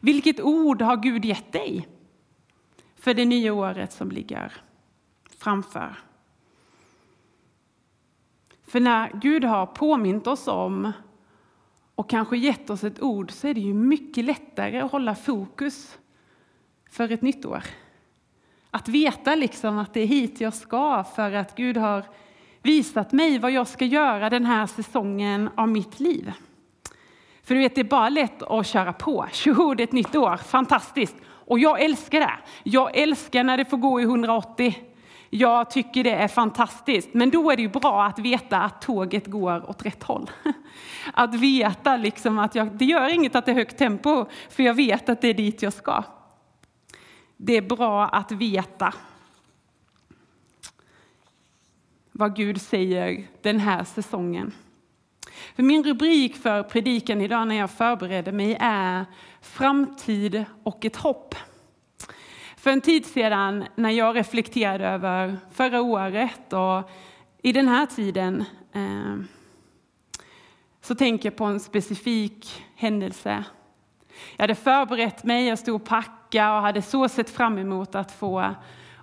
Vilket 0.00 0.40
ord 0.40 0.82
har 0.82 0.96
Gud 0.96 1.24
gett 1.24 1.52
dig 1.52 1.88
för 3.04 3.14
det 3.14 3.24
nya 3.24 3.54
året 3.54 3.92
som 3.92 4.10
ligger 4.10 4.52
framför? 5.38 5.96
För 8.66 8.80
när 8.80 9.10
Gud 9.14 9.44
har 9.44 9.66
påmint 9.66 10.26
oss 10.26 10.48
om 10.48 10.92
och 11.94 12.10
kanske 12.10 12.36
gett 12.36 12.70
oss 12.70 12.84
ett 12.84 13.02
ord 13.02 13.30
så 13.30 13.48
är 13.48 13.54
det 13.54 13.60
ju 13.60 13.74
mycket 13.74 14.24
lättare 14.24 14.80
att 14.80 14.92
hålla 14.92 15.14
fokus 15.14 15.98
för 16.90 17.12
ett 17.12 17.22
nytt 17.22 17.44
år. 17.44 17.64
Att 18.70 18.88
veta 18.88 19.34
liksom 19.34 19.78
att 19.78 19.94
det 19.94 20.00
är 20.00 20.06
hit 20.06 20.40
jag 20.40 20.54
ska 20.54 21.04
för 21.04 21.32
att 21.32 21.56
Gud 21.56 21.76
har 21.76 22.04
visat 22.62 23.12
mig 23.12 23.38
vad 23.38 23.50
jag 23.50 23.68
ska 23.68 23.84
göra 23.84 24.30
den 24.30 24.44
här 24.44 24.66
säsongen 24.66 25.50
av 25.56 25.68
mitt 25.68 26.00
liv. 26.00 26.32
För 27.42 27.54
du 27.54 27.60
vet, 27.60 27.74
det 27.74 27.80
är 27.80 27.84
bara 27.84 28.08
lätt 28.08 28.42
att 28.42 28.66
köra 28.66 28.92
på. 28.92 29.26
Tjoho, 29.32 29.74
det 29.74 29.82
är 29.82 29.86
ett 29.86 29.92
nytt 29.92 30.16
år, 30.16 30.36
fantastiskt. 30.36 31.16
Och 31.46 31.58
jag 31.58 31.82
älskar 31.82 32.20
det. 32.20 32.34
Jag 32.62 32.96
älskar 32.96 33.44
när 33.44 33.56
det 33.56 33.64
får 33.64 33.76
gå 33.76 34.00
i 34.00 34.04
180. 34.04 34.74
Jag 35.30 35.70
tycker 35.70 36.04
det 36.04 36.10
är 36.10 36.28
fantastiskt. 36.28 37.14
Men 37.14 37.30
då 37.30 37.50
är 37.50 37.56
det 37.56 37.62
ju 37.62 37.68
bra 37.68 38.04
att 38.04 38.18
veta 38.18 38.60
att 38.60 38.82
tåget 38.82 39.26
går 39.26 39.70
åt 39.70 39.86
rätt 39.86 40.02
håll. 40.02 40.30
Att 41.14 41.34
veta 41.34 41.96
liksom 41.96 42.38
att 42.38 42.54
jag, 42.54 42.72
det 42.76 42.84
gör 42.84 43.14
inget 43.14 43.34
att 43.34 43.46
det 43.46 43.52
är 43.52 43.56
högt 43.56 43.78
tempo, 43.78 44.26
för 44.50 44.62
jag 44.62 44.74
vet 44.74 45.08
att 45.08 45.20
det 45.20 45.28
är 45.28 45.34
dit 45.34 45.62
jag 45.62 45.72
ska. 45.72 46.04
Det 47.36 47.56
är 47.56 47.62
bra 47.62 48.06
att 48.06 48.32
veta 48.32 48.94
vad 52.12 52.36
Gud 52.36 52.60
säger 52.60 53.26
den 53.42 53.60
här 53.60 53.84
säsongen. 53.84 54.52
För 55.56 55.62
min 55.62 55.84
rubrik 55.84 56.36
för 56.36 56.62
predikan 56.62 57.20
idag 57.20 57.48
när 57.48 57.54
jag 57.54 57.70
förbereder 57.70 58.32
mig 58.32 58.56
är 58.60 59.06
Framtid 59.44 60.44
och 60.62 60.84
ett 60.84 60.96
hopp. 60.96 61.34
För 62.56 62.70
en 62.70 62.80
tid 62.80 63.06
sedan 63.06 63.64
när 63.74 63.90
jag 63.90 64.16
reflekterade 64.16 64.86
över 64.86 65.36
förra 65.52 65.82
året 65.82 66.52
och 66.52 66.90
i 67.42 67.52
den 67.52 67.68
här 67.68 67.86
tiden 67.86 68.44
eh, 68.72 69.16
så 70.80 70.94
tänker 70.94 71.28
jag 71.28 71.36
på 71.36 71.44
en 71.44 71.60
specifik 71.60 72.64
händelse. 72.76 73.44
Jag 74.36 74.42
hade 74.42 74.54
förberett 74.54 75.24
mig, 75.24 75.46
jag 75.46 75.58
stod 75.58 75.74
och 75.74 75.84
packade 75.84 76.56
och 76.56 76.62
hade 76.62 76.82
så 76.82 77.08
sett 77.08 77.30
fram 77.30 77.58
emot 77.58 77.94
att 77.94 78.12
få 78.12 78.54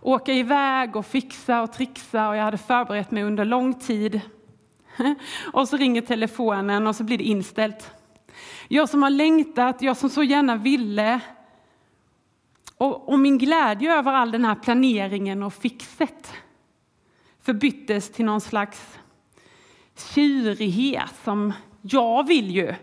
åka 0.01 0.33
iväg 0.33 0.95
och 0.95 1.05
fixa 1.05 1.61
och 1.61 1.73
trixa 1.73 2.29
och 2.29 2.35
jag 2.35 2.43
hade 2.43 2.57
förberett 2.57 3.11
mig 3.11 3.23
under 3.23 3.45
lång 3.45 3.73
tid. 3.73 4.21
Och 5.53 5.67
så 5.67 5.77
ringer 5.77 6.01
telefonen 6.01 6.87
och 6.87 6.95
så 6.95 7.03
blir 7.03 7.17
det 7.17 7.23
inställt. 7.23 7.91
Jag 8.67 8.89
som 8.89 9.03
har 9.03 9.09
längtat, 9.09 9.81
jag 9.81 9.97
som 9.97 10.09
så 10.09 10.23
gärna 10.23 10.55
ville. 10.55 11.21
Och, 12.77 13.09
och 13.09 13.19
min 13.19 13.37
glädje 13.37 13.93
över 13.93 14.13
all 14.13 14.31
den 14.31 14.45
här 14.45 14.55
planeringen 14.55 15.43
och 15.43 15.53
fixet 15.53 16.33
förbyttes 17.41 18.11
till 18.11 18.25
någon 18.25 18.41
slags 18.41 18.99
tjurighet 19.95 21.13
som 21.23 21.53
jag 21.81 22.27
vill 22.27 22.51
ju. 22.51 22.75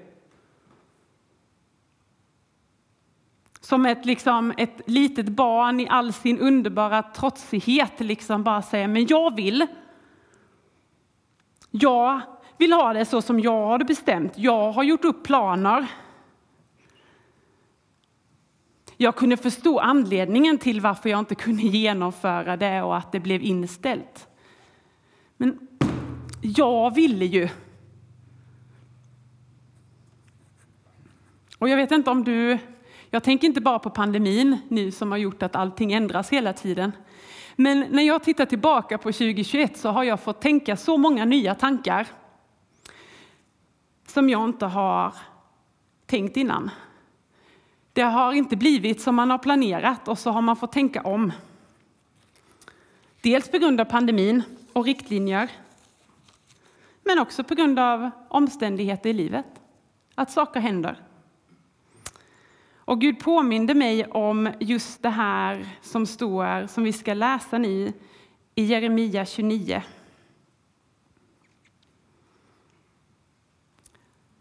Som 3.61 3.87
ett, 3.87 4.07
liksom, 4.07 4.53
ett 4.57 4.81
litet 4.87 5.29
barn 5.29 5.81
i 5.81 5.89
all 5.89 6.13
sin 6.13 6.39
underbara 6.39 7.03
trotsighet 7.03 8.01
liksom 8.01 8.45
bara 8.45 8.63
säger 8.63 8.89
men 8.89 9.07
jag 9.07 9.37
vill. 9.37 9.67
Jag 11.71 12.21
vill 12.59 12.73
ha 12.73 12.93
det 12.93 13.05
så 13.05 13.23
som 13.23 13.41
jag 13.41 13.67
har 13.67 13.79
det 13.79 13.85
bestämt. 13.85 14.33
Jag 14.37 14.73
har 14.73 14.83
gjort 14.83 15.05
upp 15.05 15.25
planer. 15.25 15.87
Jag 18.97 19.17
kunde 19.17 19.37
förstå 19.37 19.79
anledningen 19.79 20.59
till 20.59 20.81
varför 20.81 21.09
jag 21.09 21.19
inte 21.19 21.35
kunde 21.35 21.63
genomföra 21.63 22.57
det 22.57 22.83
och 22.83 22.97
att 22.97 23.13
det 23.13 23.21
blev 23.21 23.43
inställt. 23.43 24.29
Men 25.37 25.59
jag 26.41 26.95
ville 26.95 27.25
ju. 27.25 27.49
Och 31.59 31.69
jag 31.69 31.77
vet 31.77 31.91
inte 31.91 32.11
om 32.11 32.25
du... 32.25 32.59
Jag 33.11 33.23
tänker 33.23 33.47
inte 33.47 33.61
bara 33.61 33.79
på 33.79 33.91
pandemin 33.91 34.59
nu 34.69 34.91
som 34.91 35.11
har 35.11 35.19
gjort 35.19 35.43
att 35.43 35.57
allting 35.57 35.93
ändras 35.93 36.31
hela 36.31 36.53
tiden. 36.53 36.93
Men 37.57 37.87
när 37.91 38.03
jag 38.03 38.23
tittar 38.23 38.47
tillbaka 38.47 38.99
på 38.99 39.13
2021 39.13 39.77
så 39.77 39.89
har 39.89 40.05
jag 40.05 40.21
fått 40.21 40.41
tänka 40.41 40.77
så 40.77 40.97
många 40.97 41.25
nya 41.25 41.55
tankar 41.55 42.07
som 44.11 44.31
jag 44.31 44.45
inte 44.45 44.67
har 44.67 45.15
tänkt 46.07 46.37
innan. 46.37 46.71
Det 47.93 48.03
har 48.03 48.33
inte 48.33 48.57
blivit 48.57 49.01
som 49.01 49.15
man 49.15 49.31
har 49.31 49.39
planerat 49.39 50.09
och 50.09 50.19
så 50.19 50.31
har 50.31 50.43
man 50.43 50.57
fått 50.57 50.73
tänka 50.73 51.03
om. 51.03 51.33
Dels 53.21 53.51
på 53.51 53.59
grund 53.59 53.81
av 53.81 53.85
pandemin 53.85 54.43
och 54.73 54.85
riktlinjer, 54.85 55.51
men 57.05 57.19
också 57.19 57.45
på 57.45 57.55
grund 57.55 57.79
av 57.79 58.11
omständigheter 58.29 59.11
i 59.11 59.13
livet, 59.13 59.47
att 60.15 60.31
saker 60.31 60.61
händer. 60.61 60.97
Och 62.77 63.01
Gud 63.01 63.21
påminde 63.21 63.75
mig 63.75 64.07
om 64.07 64.51
just 64.61 65.03
det 65.03 65.11
här 65.11 65.69
som 65.83 66.07
står, 66.07 66.67
som 66.67 66.85
vi 66.85 66.93
ska 66.93 67.15
läsa 67.15 67.59
nu 67.59 67.93
i 68.55 68.65
Jeremia 68.65 69.27
29. 69.27 69.83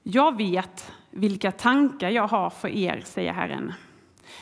Jag 0.09 0.37
vet 0.37 0.91
vilka 1.11 1.51
tankar 1.51 2.09
jag 2.09 2.27
har 2.27 2.49
för 2.49 2.67
er, 2.67 3.01
säger 3.05 3.33
Herren, 3.33 3.73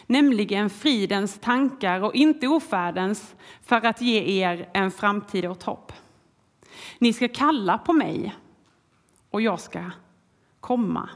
nämligen 0.06 0.70
fridens 0.70 1.40
tankar 1.40 2.04
och 2.04 2.16
inte 2.16 2.48
ofärdens, 2.48 3.36
för 3.62 3.86
att 3.86 4.02
ge 4.02 4.44
er 4.44 4.70
en 4.74 4.92
framtid 4.92 5.46
och 5.46 5.64
hopp. 5.64 5.94
Ni 7.00 7.14
ska 7.14 7.28
kalla 7.28 7.78
på 7.78 7.94
mig, 7.94 8.36
och 9.30 9.42
jag 9.42 9.60
ska 9.60 9.92
komma 10.60 11.10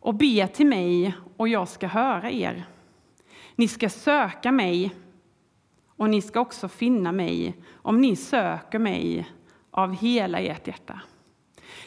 och 0.00 0.14
be 0.14 0.48
till 0.48 0.66
mig, 0.66 1.14
och 1.36 1.48
jag 1.48 1.68
ska 1.68 1.86
höra 1.86 2.30
er. 2.30 2.64
Ni 3.56 3.68
ska 3.68 3.88
söka 3.88 4.52
mig, 4.52 4.94
och 5.86 6.10
ni 6.10 6.22
ska 6.22 6.40
också 6.40 6.68
finna 6.68 7.12
mig 7.12 7.56
om 7.72 8.00
ni 8.00 8.16
söker 8.16 8.78
mig 8.78 9.28
av 9.70 9.94
hela 9.94 10.38
ert 10.38 10.66
hjärta. 10.66 11.00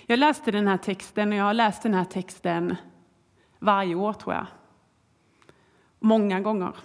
Jag 0.07 0.19
läste 0.19 0.51
den 0.51 0.67
här 0.67 0.77
texten 0.77 1.29
och 1.29 1.37
jag 1.37 1.43
har 1.43 1.53
läst 1.53 1.83
den 1.83 1.93
här 1.93 2.05
texten 2.05 2.75
varje 3.59 3.95
år, 3.95 4.13
tror 4.13 4.33
jag. 4.33 4.47
Många 5.99 6.39
gånger. 6.41 6.75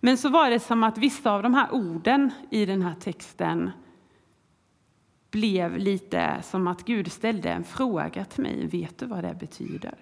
Men 0.00 0.18
så 0.18 0.28
var 0.28 0.50
det 0.50 0.60
som 0.60 0.82
att 0.82 0.98
vissa 0.98 1.32
av 1.32 1.42
de 1.42 1.54
här 1.54 1.74
orden 1.74 2.30
i 2.50 2.66
den 2.66 2.82
här 2.82 2.94
texten 2.94 3.70
blev 5.30 5.78
lite 5.78 6.42
som 6.42 6.66
att 6.66 6.84
Gud 6.84 7.12
ställde 7.12 7.52
en 7.52 7.64
fråga 7.64 8.24
till 8.24 8.42
mig. 8.42 8.66
Vet 8.66 8.98
du 8.98 9.06
vad 9.06 9.24
det 9.24 9.34
betyder? 9.34 9.94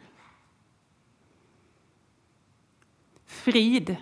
Frid 3.27 3.97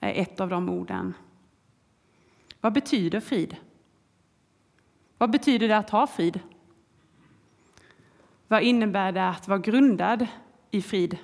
är 0.00 0.12
ett 0.12 0.40
av 0.40 0.48
de 0.48 0.68
orden. 0.68 1.14
Vad 2.60 2.72
betyder 2.72 3.20
frid? 3.20 3.56
Vad 5.18 5.30
betyder 5.30 5.68
det 5.68 5.76
att 5.76 5.90
ha 5.90 6.06
frid? 6.06 6.40
Vad 8.48 8.62
innebär 8.62 9.12
det 9.12 9.28
att 9.28 9.48
vara 9.48 9.58
grundad 9.58 10.26
i 10.70 10.82
frid? 10.82 11.18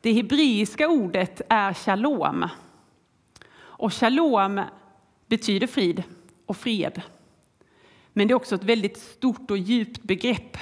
Det 0.00 0.12
hebreiska 0.12 0.88
ordet 0.88 1.42
är 1.48 1.74
shalom. 1.74 2.48
Och 3.58 3.92
shalom 3.92 4.62
betyder 5.26 5.66
frid 5.66 6.02
och 6.46 6.56
fred. 6.56 7.02
Men 8.12 8.28
det 8.28 8.32
är 8.32 8.36
också 8.36 8.54
ett 8.54 8.64
väldigt 8.64 8.96
stort 8.96 9.50
och 9.50 9.58
djupt 9.58 10.02
begrepp. 10.02 10.56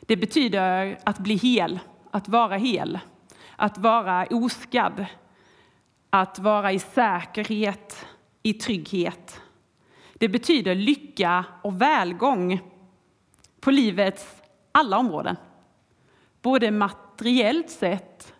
Det 0.00 0.16
betyder 0.16 0.98
att 1.04 1.18
bli 1.18 1.34
hel, 1.34 1.78
att 2.10 2.28
vara 2.28 2.56
hel, 2.56 2.98
att 3.56 3.78
vara 3.78 4.26
oskadd, 4.30 5.06
att 6.10 6.38
vara 6.38 6.72
i 6.72 6.78
säkerhet, 6.78 8.06
i 8.42 8.52
trygghet. 8.52 9.40
Det 10.14 10.28
betyder 10.28 10.74
lycka 10.74 11.44
och 11.62 11.80
välgång 11.80 12.60
på 13.60 13.70
livets 13.70 14.42
alla 14.72 14.98
områden. 14.98 15.36
Både 16.42 16.70
materiellt 16.70 17.70
sett 17.70 18.34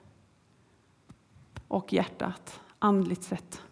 och 1.68 1.92
hjärtat, 1.92 2.60
andligt 2.78 3.22
sett. 3.22 3.62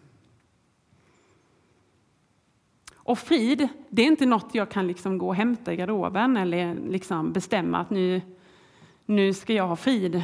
Och 2.95 3.19
frid, 3.19 3.67
det 3.89 4.01
är 4.01 4.05
inte 4.05 4.25
något 4.25 4.55
jag 4.55 4.71
kan 4.71 4.87
liksom 4.87 5.17
gå 5.17 5.27
och 5.27 5.35
hämta 5.35 5.73
i 5.73 5.75
garderoben 5.75 6.37
eller 6.37 6.75
liksom 6.75 7.33
bestämma 7.33 7.77
att 7.77 7.89
nu, 7.89 8.21
nu 9.05 9.33
ska 9.33 9.53
jag 9.53 9.67
ha 9.67 9.75
frid. 9.75 10.23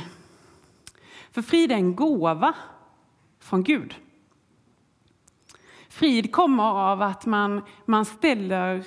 För 1.32 1.42
frid 1.42 1.72
är 1.72 1.76
en 1.76 1.96
gåva 1.96 2.54
från 3.40 3.64
Gud. 3.64 3.96
Frid 6.00 6.32
kommer 6.32 6.64
av 6.64 7.02
att 7.02 7.26
man, 7.26 7.62
man 7.86 8.06
ställer 8.06 8.86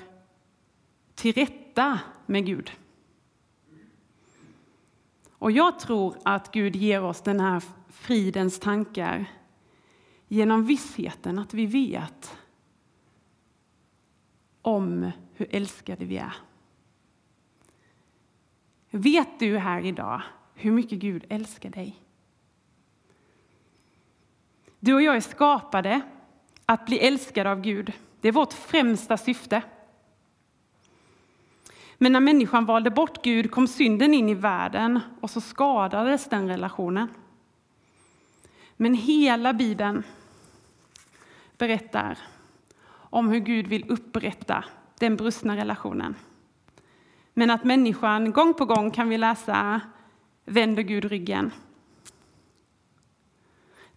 till 1.14 1.33
rätta 1.33 2.01
med 2.27 2.46
Gud. 2.46 2.72
Och 5.31 5.51
jag 5.51 5.79
tror 5.79 6.16
att 6.25 6.53
Gud 6.53 6.77
ger 6.77 7.03
oss 7.03 7.22
den 7.22 7.40
här 7.40 7.62
fridens 7.88 8.61
tankar 8.61 9.27
genom 10.29 10.64
vissheten 10.64 11.38
att 11.38 11.55
vi 11.55 11.66
vet 11.66 12.37
om 14.62 15.11
hur 15.35 15.46
älskade 15.51 16.05
vi 16.05 16.16
är. 16.16 16.37
Vet 18.90 19.38
du 19.38 19.59
här 19.59 19.81
idag 19.81 20.22
hur 20.55 20.72
mycket 20.72 20.98
Gud 20.98 21.25
älskar 21.29 21.70
dig? 21.70 22.03
Du 24.81 24.94
och 24.94 25.03
jag 25.03 25.16
är 25.16 25.20
skapade 25.20 26.03
att 26.66 26.87
bli 26.87 26.98
älskade 26.98 27.51
av 27.51 27.61
Gud. 27.61 27.92
Det 28.20 28.29
är 28.29 28.33
vårt 28.33 28.53
främsta 28.53 29.16
syfte. 29.16 29.62
Men 31.98 32.12
när 32.12 32.20
människan 32.20 32.64
valde 32.64 32.90
bort 32.90 33.25
Gud 33.25 33.51
kom 33.51 33.68
synden 33.68 34.14
in 34.14 34.29
i 34.29 34.35
världen 34.35 35.01
och 35.20 35.31
så 35.31 35.40
skadades 35.40 36.29
den 36.29 36.48
relationen. 36.48 37.09
Men 38.77 38.94
hela 38.94 39.53
Bibeln 39.53 40.03
berättar 41.59 42.18
om 42.90 43.29
hur 43.29 43.40
Gud 43.40 43.66
vill 43.66 43.90
upprätta 43.90 44.64
den 44.98 45.16
brustna 45.16 45.57
relationen. 45.57 46.14
Men 47.35 47.51
att 47.51 47.64
människan 47.64 48.33
gång 48.33 48.55
på 48.55 48.64
gång 48.64 48.90
kan 48.90 49.09
vi 49.09 49.18
läsa 49.18 49.81
vänder 50.44 50.83
Gud 50.83 51.05
ryggen. 51.05 51.51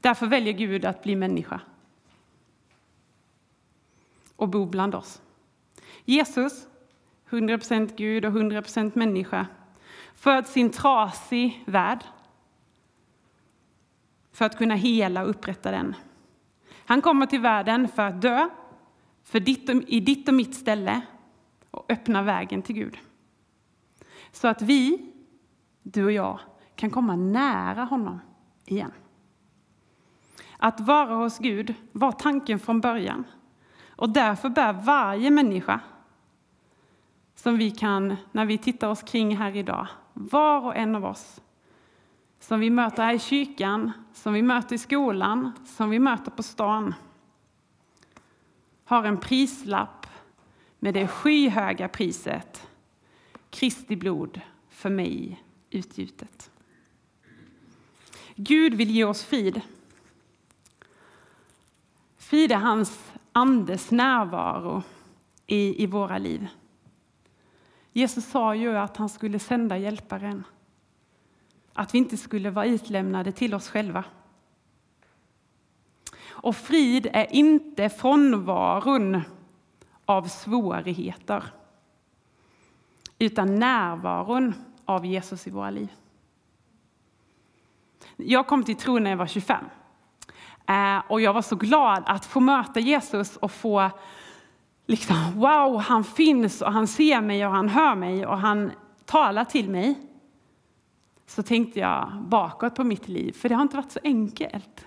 Därför 0.01 0.27
väljer 0.27 0.53
Gud 0.53 0.85
att 0.85 1.03
bli 1.03 1.15
människa 1.15 1.61
och 4.35 4.49
bo 4.49 4.65
bland 4.65 4.95
oss. 4.95 5.21
Jesus, 6.05 6.67
100% 7.29 7.93
Gud 7.95 8.25
och 8.25 8.31
100% 8.31 8.91
människa, 8.93 9.47
föds 10.13 10.57
i 10.57 10.61
en 10.61 10.69
trasig 10.69 11.63
värld 11.67 12.03
för 14.31 14.45
att 14.45 14.57
kunna 14.57 14.75
hela 14.75 15.23
och 15.23 15.29
upprätta 15.29 15.71
den. 15.71 15.95
Han 16.85 17.01
kommer 17.01 17.25
till 17.25 17.41
världen 17.41 17.87
för 17.87 18.01
att 18.01 18.21
dö 18.21 18.49
för 19.23 19.39
ditt 19.39 19.69
och, 19.69 19.75
i 19.75 19.99
ditt 19.99 20.27
och 20.27 20.33
mitt 20.33 20.55
ställe 20.55 21.01
och 21.71 21.91
öppna 21.91 22.21
vägen 22.21 22.61
till 22.61 22.75
Gud. 22.75 22.97
Så 24.31 24.47
att 24.47 24.61
vi, 24.61 25.13
du 25.83 26.05
och 26.05 26.11
jag, 26.11 26.39
kan 26.75 26.89
komma 26.89 27.15
nära 27.15 27.83
honom 27.83 28.19
igen. 28.65 28.91
Att 30.57 30.79
vara 30.79 31.15
hos 31.15 31.39
Gud 31.39 31.73
var 31.91 32.11
tanken 32.11 32.59
från 32.59 32.81
början. 32.81 33.23
Och 33.95 34.09
därför 34.09 34.49
bär 34.49 34.73
varje 34.73 35.29
människa 35.29 35.79
som 37.35 37.57
vi 37.57 37.71
kan, 37.71 38.15
när 38.31 38.45
vi 38.45 38.57
tittar 38.57 38.87
oss 38.87 39.01
kring 39.01 39.37
här 39.37 39.55
idag, 39.55 39.87
var 40.13 40.61
och 40.61 40.75
en 40.75 40.95
av 40.95 41.05
oss, 41.05 41.41
som 42.39 42.59
vi 42.59 42.69
möter 42.69 43.03
här 43.03 43.13
i 43.13 43.19
kyrkan, 43.19 43.91
som 44.13 44.33
vi 44.33 44.41
möter 44.41 44.75
i 44.75 44.77
skolan, 44.77 45.51
som 45.65 45.89
vi 45.89 45.99
möter 45.99 46.31
på 46.31 46.43
stan, 46.43 46.93
har 48.85 49.03
en 49.03 49.17
prislapp 49.17 50.07
med 50.79 50.93
det 50.93 51.07
skyhöga 51.07 51.87
priset 51.87 52.67
Kristi 53.49 53.95
blod 53.95 54.41
för 54.69 54.89
mig 54.89 55.43
utgjutet. 55.69 56.51
Gud 58.35 58.73
vill 58.73 58.91
ge 58.91 59.03
oss 59.03 59.23
frid. 59.23 59.61
Frid 62.17 62.51
är 62.51 62.55
hans 62.55 63.13
andes 63.37 63.91
närvaro 63.91 64.83
i, 65.47 65.83
i 65.83 65.87
våra 65.87 66.17
liv. 66.17 66.47
Jesus 67.91 68.25
sa 68.25 68.55
ju 68.55 68.77
att 68.77 68.97
han 68.97 69.09
skulle 69.09 69.39
sända 69.39 69.77
hjälparen. 69.77 70.43
Att 71.73 71.93
vi 71.93 71.97
inte 71.97 72.17
skulle 72.17 72.49
vara 72.49 72.65
utlämnade 72.65 73.31
till 73.31 73.53
oss 73.53 73.69
själva. 73.69 74.03
Och 76.21 76.55
frid 76.55 77.07
är 77.13 77.33
inte 77.35 77.89
frånvaron 77.89 79.21
av 80.05 80.27
svårigheter 80.27 81.43
utan 83.19 83.59
närvaron 83.59 84.53
av 84.85 85.05
Jesus 85.05 85.47
i 85.47 85.49
våra 85.49 85.69
liv. 85.69 85.93
Jag 88.15 88.47
kom 88.47 88.63
till 88.63 88.75
tro 88.75 88.99
när 88.99 89.09
jag 89.09 89.17
var 89.17 89.27
25. 89.27 89.65
Eh, 90.67 91.01
och 91.07 91.21
jag 91.21 91.33
var 91.33 91.41
så 91.41 91.55
glad 91.55 92.03
att 92.05 92.25
få 92.25 92.39
möta 92.39 92.79
Jesus 92.79 93.37
och 93.37 93.51
få 93.51 93.91
liksom, 94.85 95.17
wow, 95.35 95.79
han 95.81 96.03
finns 96.03 96.61
och 96.61 96.73
han 96.73 96.87
ser 96.87 97.21
mig 97.21 97.45
och 97.45 97.51
han 97.51 97.69
hör 97.69 97.95
mig 97.95 98.25
och 98.25 98.37
han 98.37 98.71
talar 99.05 99.45
till 99.45 99.69
mig. 99.69 99.95
Så 101.27 101.43
tänkte 101.43 101.79
jag 101.79 102.11
bakåt 102.27 102.75
på 102.75 102.83
mitt 102.83 103.07
liv, 103.07 103.31
för 103.31 103.49
det 103.49 103.55
har 103.55 103.61
inte 103.61 103.75
varit 103.75 103.91
så 103.91 103.99
enkelt. 104.03 104.85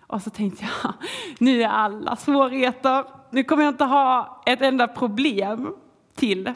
Och 0.00 0.22
så 0.22 0.30
tänkte 0.30 0.64
jag, 0.64 0.92
nu 1.38 1.62
är 1.62 1.68
alla 1.68 2.16
svårigheter, 2.16 3.04
nu 3.30 3.44
kommer 3.44 3.62
jag 3.62 3.72
inte 3.74 3.84
ha 3.84 4.42
ett 4.46 4.62
enda 4.62 4.88
problem 4.88 5.74
till. 6.14 6.46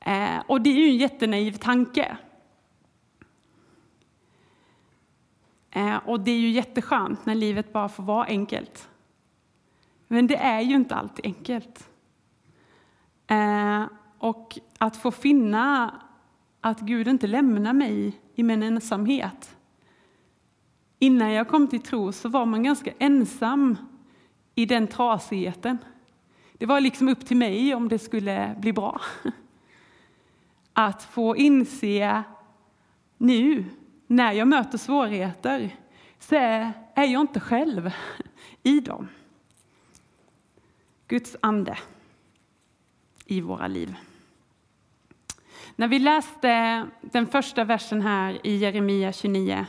Eh, 0.00 0.38
och 0.46 0.60
det 0.60 0.70
är 0.70 0.74
ju 0.74 0.88
en 0.88 0.96
jättenaiv 0.96 1.52
tanke. 1.52 2.16
Eh, 5.70 5.96
och 5.96 6.20
det 6.20 6.30
är 6.30 6.38
ju 6.38 6.50
jätteskönt 6.50 7.26
när 7.26 7.34
livet 7.34 7.72
bara 7.72 7.88
får 7.88 8.02
vara 8.02 8.24
enkelt. 8.24 8.88
Men 10.08 10.26
det 10.26 10.36
är 10.36 10.60
ju 10.60 10.74
inte 10.74 10.94
alltid 10.94 11.26
enkelt. 11.26 11.88
Eh, 13.26 13.84
och 14.18 14.58
att 14.78 14.96
få 14.96 15.10
finna 15.10 15.94
att 16.60 16.80
Gud 16.80 17.08
inte 17.08 17.26
lämnar 17.26 17.72
mig 17.72 18.20
i 18.34 18.42
min 18.42 18.62
ensamhet. 18.62 19.56
Innan 20.98 21.32
jag 21.32 21.48
kom 21.48 21.68
till 21.68 21.82
tro 21.82 22.12
så 22.12 22.28
var 22.28 22.46
man 22.46 22.62
ganska 22.62 22.92
ensam 22.98 23.76
i 24.54 24.66
den 24.66 24.86
trasigheten. 24.86 25.78
Det 26.52 26.66
var 26.66 26.80
liksom 26.80 27.08
upp 27.08 27.26
till 27.26 27.36
mig 27.36 27.74
om 27.74 27.88
det 27.88 27.98
skulle 27.98 28.56
bli 28.58 28.72
bra. 28.72 29.00
Att 30.72 31.02
få 31.02 31.36
inse 31.36 32.22
nu 33.18 33.64
när 34.10 34.32
jag 34.32 34.48
möter 34.48 34.78
svårigheter 34.78 35.76
så 36.18 36.34
är 36.94 37.04
jag 37.04 37.20
inte 37.20 37.40
själv 37.40 37.90
i 38.62 38.80
dem. 38.80 39.08
Guds 41.08 41.36
ande 41.40 41.78
i 43.24 43.40
våra 43.40 43.66
liv. 43.66 43.96
När 45.76 45.88
vi 45.88 45.98
läste 45.98 46.86
den 47.00 47.26
första 47.26 47.64
versen 47.64 48.00
här 48.02 48.46
i 48.46 48.56
Jeremia 48.56 49.12
29 49.12 49.66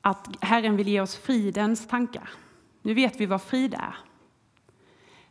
att 0.00 0.28
Herren 0.40 0.76
vill 0.76 0.88
ge 0.88 1.00
oss 1.00 1.16
fridens 1.16 1.88
tankar. 1.88 2.30
Nu 2.82 2.94
vet 2.94 3.20
vi 3.20 3.26
vad 3.26 3.42
frid 3.42 3.74
är. 3.74 3.96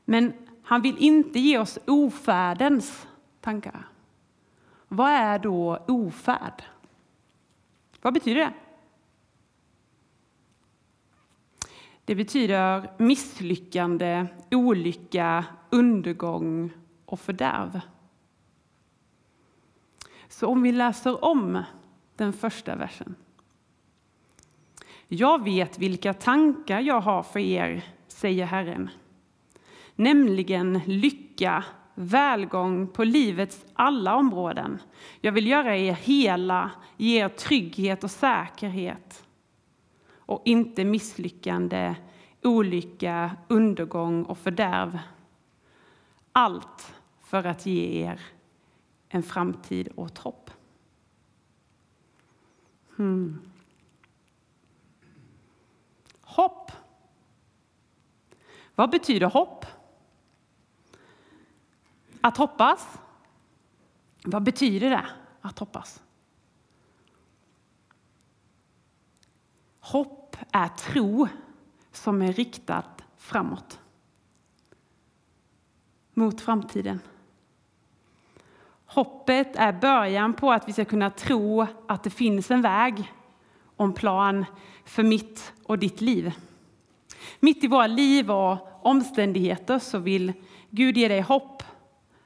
Men 0.05 0.33
han 0.63 0.81
vill 0.81 0.97
inte 0.97 1.39
ge 1.39 1.57
oss 1.57 1.79
ofärdens 1.87 3.07
tankar. 3.41 3.87
Vad 4.87 5.11
är 5.11 5.39
då 5.39 5.85
ofärd? 5.87 6.63
Vad 8.03 8.13
betyder 8.13 8.41
det? 8.41 8.53
Det 12.05 12.15
betyder 12.15 12.91
misslyckande, 12.97 14.25
olycka, 14.51 15.45
undergång 15.69 16.71
och 17.05 17.19
fördärv. 17.19 17.81
Så 20.27 20.47
om 20.47 20.61
vi 20.61 20.71
läser 20.71 21.25
om 21.25 21.63
den 22.15 22.33
första 22.33 22.75
versen. 22.75 23.15
Jag 25.07 25.43
vet 25.43 25.79
vilka 25.79 26.13
tankar 26.13 26.79
jag 26.79 27.01
har 27.01 27.23
för 27.23 27.39
er, 27.39 27.83
säger 28.07 28.45
Herren. 28.45 28.89
Nämligen 29.95 30.81
lycka, 30.85 31.63
välgång 31.95 32.87
på 32.87 33.03
livets 33.03 33.65
alla 33.73 34.15
områden. 34.15 34.81
Jag 35.21 35.31
vill 35.31 35.47
göra 35.47 35.77
er 35.77 35.93
hela, 35.93 36.71
ge 36.97 37.23
er 37.23 37.29
trygghet 37.29 38.03
och 38.03 38.11
säkerhet 38.11 39.25
och 40.25 40.41
inte 40.45 40.85
misslyckande, 40.85 41.95
olycka, 42.43 43.37
undergång 43.47 44.23
och 44.23 44.37
fördärv. 44.37 44.99
Allt 46.31 46.93
för 47.21 47.43
att 47.43 47.65
ge 47.65 48.03
er 48.03 48.21
en 49.09 49.23
framtid 49.23 49.87
och 49.95 50.05
ett 50.05 50.17
hopp. 50.17 50.51
Hmm. 52.95 53.41
Hopp. 56.21 56.71
Vad 58.75 58.89
betyder 58.89 59.27
hopp? 59.27 59.65
Att 62.25 62.37
hoppas. 62.37 62.99
Vad 64.23 64.43
betyder 64.43 64.89
det 64.89 65.05
att 65.41 65.59
hoppas? 65.59 66.01
Hopp 69.79 70.37
är 70.51 70.67
tro 70.67 71.27
som 71.91 72.21
är 72.21 72.33
riktad 72.33 72.83
framåt. 73.17 73.79
Mot 76.13 76.41
framtiden. 76.41 76.99
Hoppet 78.85 79.55
är 79.55 79.73
början 79.73 80.33
på 80.33 80.51
att 80.51 80.67
vi 80.67 80.73
ska 80.73 80.85
kunna 80.85 81.09
tro 81.09 81.67
att 81.87 82.03
det 82.03 82.09
finns 82.09 82.51
en 82.51 82.61
väg 82.61 83.13
och 83.75 83.85
en 83.85 83.93
plan 83.93 84.45
för 84.85 85.03
mitt 85.03 85.53
och 85.63 85.79
ditt 85.79 86.01
liv. 86.01 86.33
Mitt 87.39 87.63
i 87.63 87.67
våra 87.67 87.87
liv 87.87 88.31
och 88.31 88.85
omständigheter 88.85 89.79
så 89.79 89.97
vill 89.97 90.33
Gud 90.69 90.97
ge 90.97 91.07
dig 91.07 91.21
hopp 91.21 91.63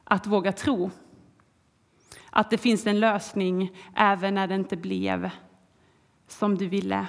att 0.09 0.27
våga 0.27 0.51
tro. 0.51 0.91
Att 2.29 2.49
det 2.49 2.57
finns 2.57 2.87
en 2.87 2.99
lösning 2.99 3.77
även 3.95 4.33
när 4.33 4.47
det 4.47 4.55
inte 4.55 4.77
blev 4.77 5.29
som 6.27 6.57
du 6.57 6.67
ville. 6.67 7.07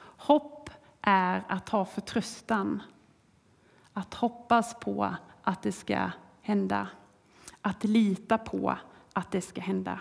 Hopp 0.00 0.70
är 1.00 1.44
att 1.48 1.68
ha 1.68 1.84
förtröstan. 1.84 2.82
Att 3.92 4.14
hoppas 4.14 4.80
på 4.80 5.14
att 5.42 5.62
det 5.62 5.72
ska 5.72 6.10
hända. 6.42 6.88
Att 7.60 7.84
lita 7.84 8.38
på 8.38 8.76
att 9.12 9.30
det 9.30 9.40
ska 9.40 9.60
hända. 9.60 10.00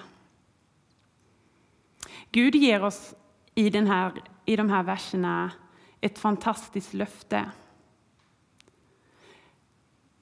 Gud 2.32 2.56
ger 2.56 2.84
oss 2.84 3.16
i, 3.56 3.70
den 3.70 3.88
här, 3.88 4.14
i 4.46 4.56
de 4.56 4.70
här 4.70 4.84
verserna 4.84 5.52
ett 6.02 6.20
fantastiskt 6.20 6.94
löfte. 6.94 7.52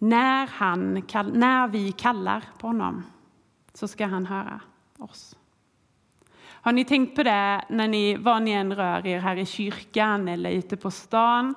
När, 0.03 0.47
han, 0.47 1.03
när 1.33 1.67
vi 1.67 1.91
kallar 1.91 2.43
på 2.57 2.67
honom 2.67 3.03
så 3.73 3.87
ska 3.87 4.05
han 4.05 4.25
höra 4.25 4.59
oss. 4.97 5.35
Har 6.37 6.71
ni 6.71 6.85
tänkt 6.85 7.15
på 7.15 7.23
det 7.23 7.65
när 7.69 7.87
ni, 7.87 8.15
var 8.15 8.39
ni 8.39 8.51
än 8.51 8.75
rör 8.75 9.07
er 9.07 9.19
här 9.19 9.35
i 9.35 9.45
kyrkan 9.45 10.27
eller 10.27 10.49
ute 10.49 10.77
på 10.77 10.91
stan 10.91 11.55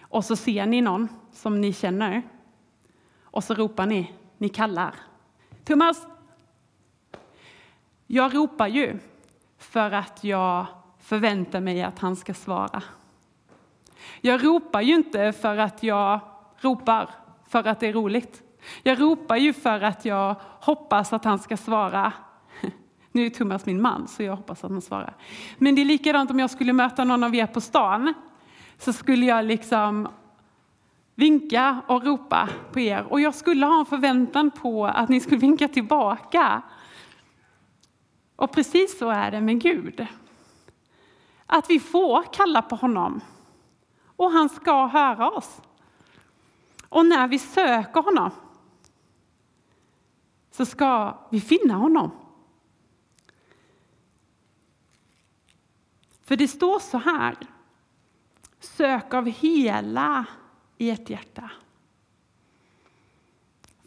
och 0.00 0.24
så 0.24 0.36
ser 0.36 0.66
ni 0.66 0.80
någon 0.80 1.08
som 1.32 1.60
ni 1.60 1.72
känner 1.72 2.22
och 3.22 3.44
så 3.44 3.54
ropar 3.54 3.86
ni, 3.86 4.12
ni 4.38 4.48
kallar. 4.48 4.94
Thomas! 5.64 6.06
Jag 8.06 8.34
ropar 8.34 8.66
ju 8.66 8.98
för 9.58 9.90
att 9.90 10.24
jag 10.24 10.66
förväntar 10.98 11.60
mig 11.60 11.82
att 11.82 11.98
han 11.98 12.16
ska 12.16 12.34
svara. 12.34 12.82
Jag 14.20 14.44
ropar 14.44 14.80
ju 14.80 14.94
inte 14.94 15.32
för 15.32 15.56
att 15.56 15.82
jag 15.82 16.20
ropar 16.60 17.23
för 17.62 17.68
att 17.68 17.80
det 17.80 17.86
är 17.86 17.92
roligt. 17.92 18.42
Jag 18.82 19.00
ropar 19.00 19.36
ju 19.36 19.52
för 19.52 19.80
att 19.80 20.04
jag 20.04 20.36
hoppas 20.60 21.12
att 21.12 21.24
han 21.24 21.38
ska 21.38 21.56
svara. 21.56 22.12
Nu 23.12 23.26
är 23.26 23.30
Thomas 23.30 23.66
min 23.66 23.82
man, 23.82 24.08
så 24.08 24.22
jag 24.22 24.36
hoppas 24.36 24.64
att 24.64 24.70
han 24.70 24.80
svarar. 24.80 25.16
Men 25.58 25.74
det 25.74 25.80
är 25.80 25.84
likadant 25.84 26.30
om 26.30 26.40
jag 26.40 26.50
skulle 26.50 26.72
möta 26.72 27.04
någon 27.04 27.24
av 27.24 27.34
er 27.34 27.46
på 27.46 27.60
stan, 27.60 28.14
så 28.78 28.92
skulle 28.92 29.26
jag 29.26 29.44
liksom 29.44 30.08
vinka 31.14 31.80
och 31.86 32.04
ropa 32.04 32.48
på 32.72 32.80
er. 32.80 33.06
Och 33.08 33.20
jag 33.20 33.34
skulle 33.34 33.66
ha 33.66 33.78
en 33.78 33.86
förväntan 33.86 34.50
på 34.50 34.86
att 34.86 35.08
ni 35.08 35.20
skulle 35.20 35.40
vinka 35.40 35.68
tillbaka. 35.68 36.62
Och 38.36 38.52
precis 38.52 38.98
så 38.98 39.10
är 39.10 39.30
det 39.30 39.40
med 39.40 39.60
Gud. 39.60 40.06
Att 41.46 41.70
vi 41.70 41.80
får 41.80 42.32
kalla 42.32 42.62
på 42.62 42.76
honom. 42.76 43.20
Och 44.16 44.30
han 44.30 44.48
ska 44.48 44.86
höra 44.86 45.30
oss. 45.30 45.60
Och 46.88 47.06
när 47.06 47.28
vi 47.28 47.38
söker 47.38 48.02
honom 48.02 48.30
så 50.50 50.66
ska 50.66 51.18
vi 51.30 51.40
finna 51.40 51.74
honom. 51.74 52.10
För 56.24 56.36
det 56.36 56.48
står 56.48 56.78
så 56.78 56.98
här. 56.98 57.36
Sök 58.60 59.14
av 59.14 59.26
hela 59.26 60.24
ert 60.78 61.10
hjärta. 61.10 61.50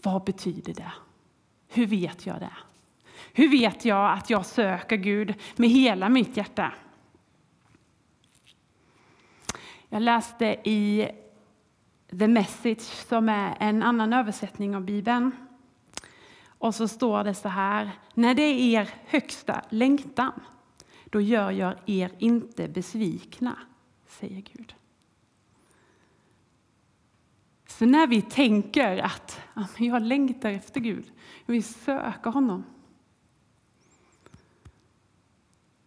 Vad 0.04 0.24
betyder 0.24 0.74
det? 0.74 0.92
Hur 1.68 1.86
vet 1.86 2.26
jag 2.26 2.40
det? 2.40 2.58
Hur 3.34 3.50
vet 3.50 3.86
jag 3.86 4.14
att 4.14 4.30
jag 4.30 4.46
söker 4.46 4.96
Gud 4.96 5.36
med 5.56 5.70
hela 5.70 6.10
mitt 6.10 6.38
hjärta? 6.38 6.74
Jag 9.90 10.02
läste 10.02 10.46
i 10.64 11.12
The 12.10 12.28
Message 12.28 12.82
som 12.82 13.30
är 13.30 13.58
en 13.60 13.84
annan 13.84 14.14
översättning 14.14 14.76
av 14.76 14.86
Bibeln. 14.86 15.32
Och 16.48 16.76
så 16.76 16.88
står 16.88 17.24
det 17.24 17.34
så 17.34 17.50
här. 17.50 17.92
När 18.14 18.36
det 18.36 18.42
är 18.42 18.82
er 18.82 18.90
högsta 19.06 19.62
längtan, 19.70 20.42
då 21.06 21.22
gör 21.22 21.52
jag 21.52 21.76
er 21.86 22.12
inte 22.18 22.68
besvikna, 22.68 23.58
säger 24.08 24.42
Gud. 24.42 24.76
Så 27.68 27.86
när 27.86 28.08
vi 28.08 28.22
tänker 28.22 28.98
att 28.98 29.42
jag 29.78 30.02
längtar 30.02 30.50
efter 30.50 30.80
Gud, 30.80 31.12
jag 31.46 31.54
vill 31.54 31.64
söka 31.64 32.30
honom. 32.30 32.64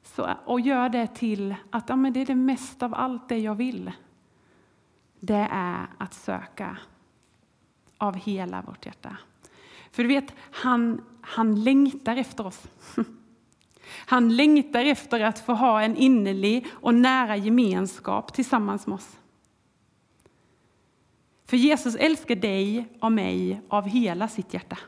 Så, 0.03 0.35
och 0.45 0.61
gör 0.61 0.89
det 0.89 1.07
till 1.07 1.55
att 1.71 1.89
ja, 1.89 1.97
men 1.97 2.13
det 2.13 2.21
är 2.21 2.27
det 2.27 2.35
mesta 2.35 2.87
av 2.87 2.95
allt 2.95 3.29
det 3.29 3.39
jag 3.39 3.55
vill. 3.55 3.93
Det 5.21 5.49
är 5.51 5.87
att 5.99 6.15
söka 6.15 6.77
av 7.99 8.15
hela 8.15 8.63
vårt 8.63 8.87
hjärta. 8.87 9.17
För 9.91 10.03
du 10.03 10.09
vet, 10.09 10.35
han, 10.51 11.05
han 11.21 11.65
längtar 11.65 12.17
efter 12.17 12.47
oss. 12.47 12.63
Han 14.07 14.37
längtar 14.37 14.85
efter 14.85 15.21
att 15.21 15.39
få 15.39 15.53
ha 15.53 15.83
en 15.83 15.97
innerlig 15.97 16.67
och 16.73 16.95
nära 16.95 17.37
gemenskap 17.37 18.33
tillsammans 18.35 18.87
med 18.87 18.95
oss. 18.95 19.19
För 21.47 21.57
Jesus 21.57 21.95
älskar 21.95 22.35
dig 22.37 22.89
och 23.01 23.13
mig 23.13 23.63
av 23.69 23.89
hela 23.89 24.29
sitt 24.29 24.55
hjärta, 24.55 24.79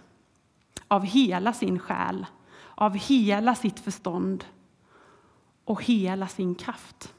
av 0.88 1.04
hela 1.04 1.52
sin 1.52 1.78
själ, 1.78 2.26
av 2.74 2.94
hela 2.94 3.54
sitt 3.54 3.80
förstånd 3.80 4.44
och 5.64 5.84
hela 5.84 6.28
sin 6.28 6.54
kraft. 6.54 7.14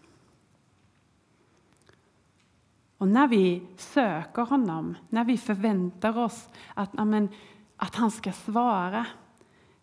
Och 3.04 3.10
när 3.10 3.28
vi 3.28 3.62
söker 3.78 4.42
honom, 4.42 4.98
när 5.10 5.26
vi 5.26 5.38
förväntar 5.38 6.18
oss 6.18 6.50
att, 6.74 7.00
amen, 7.00 7.30
att 7.78 7.96
han 7.96 8.12
ska 8.12 8.32
svara, 8.32 9.06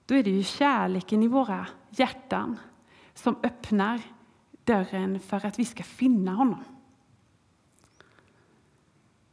då 0.07 0.15
är 0.15 0.23
det 0.23 0.31
ju 0.31 0.43
kärleken 0.43 1.23
i 1.23 1.29
våra 1.29 1.67
hjärtan 1.91 2.57
som 3.15 3.37
öppnar 3.43 4.01
dörren 4.65 5.21
för 5.21 5.47
att 5.47 5.59
vi 5.59 5.65
ska 5.65 5.83
finna 5.83 6.33
honom. 6.33 6.65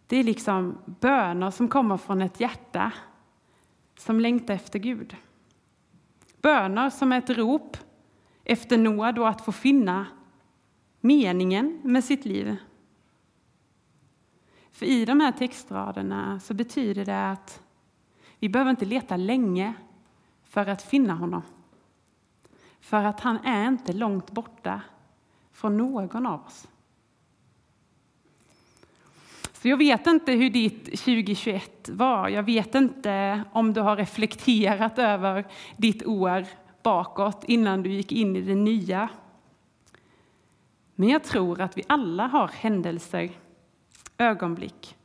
Det 0.08 0.18
är 0.18 0.24
liksom 0.24 0.78
böner 0.86 1.52
som 1.52 1.68
kommer 1.68 1.98
från 1.98 2.22
ett 2.22 2.40
hjärta 2.40 2.92
som 3.98 4.20
längtar 4.20 4.54
efter 4.54 4.80
Gud. 4.80 5.16
Böner 6.42 6.90
som 6.90 7.12
är 7.12 7.18
ett 7.18 7.30
rop 7.30 7.78
efter 8.44 8.78
nåd 8.78 9.20
och 9.20 9.30
att 9.30 9.42
få 9.42 9.52
finna 9.52 10.06
meningen 11.02 11.80
med 11.84 12.04
sitt 12.04 12.26
liv. 12.26 12.58
För 14.78 14.86
i 14.86 15.06
de 15.06 15.20
här 15.20 15.32
textraderna 15.32 16.40
så 16.40 16.54
betyder 16.54 17.06
det 17.06 17.32
att 17.32 17.62
vi 18.40 18.50
behöver 18.50 18.72
inte 18.72 18.86
leta 18.86 19.18
länge 19.18 19.74
för 20.44 20.68
att 20.70 20.82
finna 20.82 21.14
honom. 21.14 21.42
För 22.80 23.04
att 23.04 23.20
han 23.20 23.38
är 23.46 23.68
inte 23.68 23.94
långt 23.94 24.32
borta 24.32 24.82
från 25.52 25.78
någon 25.78 26.26
av 26.26 26.46
oss. 26.46 26.68
Så 29.54 29.68
jag 29.68 29.78
vet 29.78 30.08
inte 30.08 30.32
hur 30.32 30.50
ditt 30.50 30.86
2021 30.86 31.90
var. 31.90 32.30
Jag 32.30 32.44
vet 32.44 32.76
inte 32.76 33.44
om 33.52 33.74
du 33.74 33.82
har 33.82 33.96
reflekterat 33.96 35.00
över 35.00 35.46
ditt 35.78 36.06
år 36.06 36.46
bakåt 36.84 37.44
innan 37.44 37.84
du 37.84 37.92
gick 37.92 38.12
in 38.12 38.36
i 38.36 38.42
det 38.42 38.56
nya. 38.56 39.10
Men 40.96 41.10
jag 41.10 41.24
tror 41.24 41.62
att 41.62 41.78
vi 41.78 41.84
alla 41.88 42.28
har 42.28 42.48
händelser, 42.48 43.30
ögonblick 44.18 44.98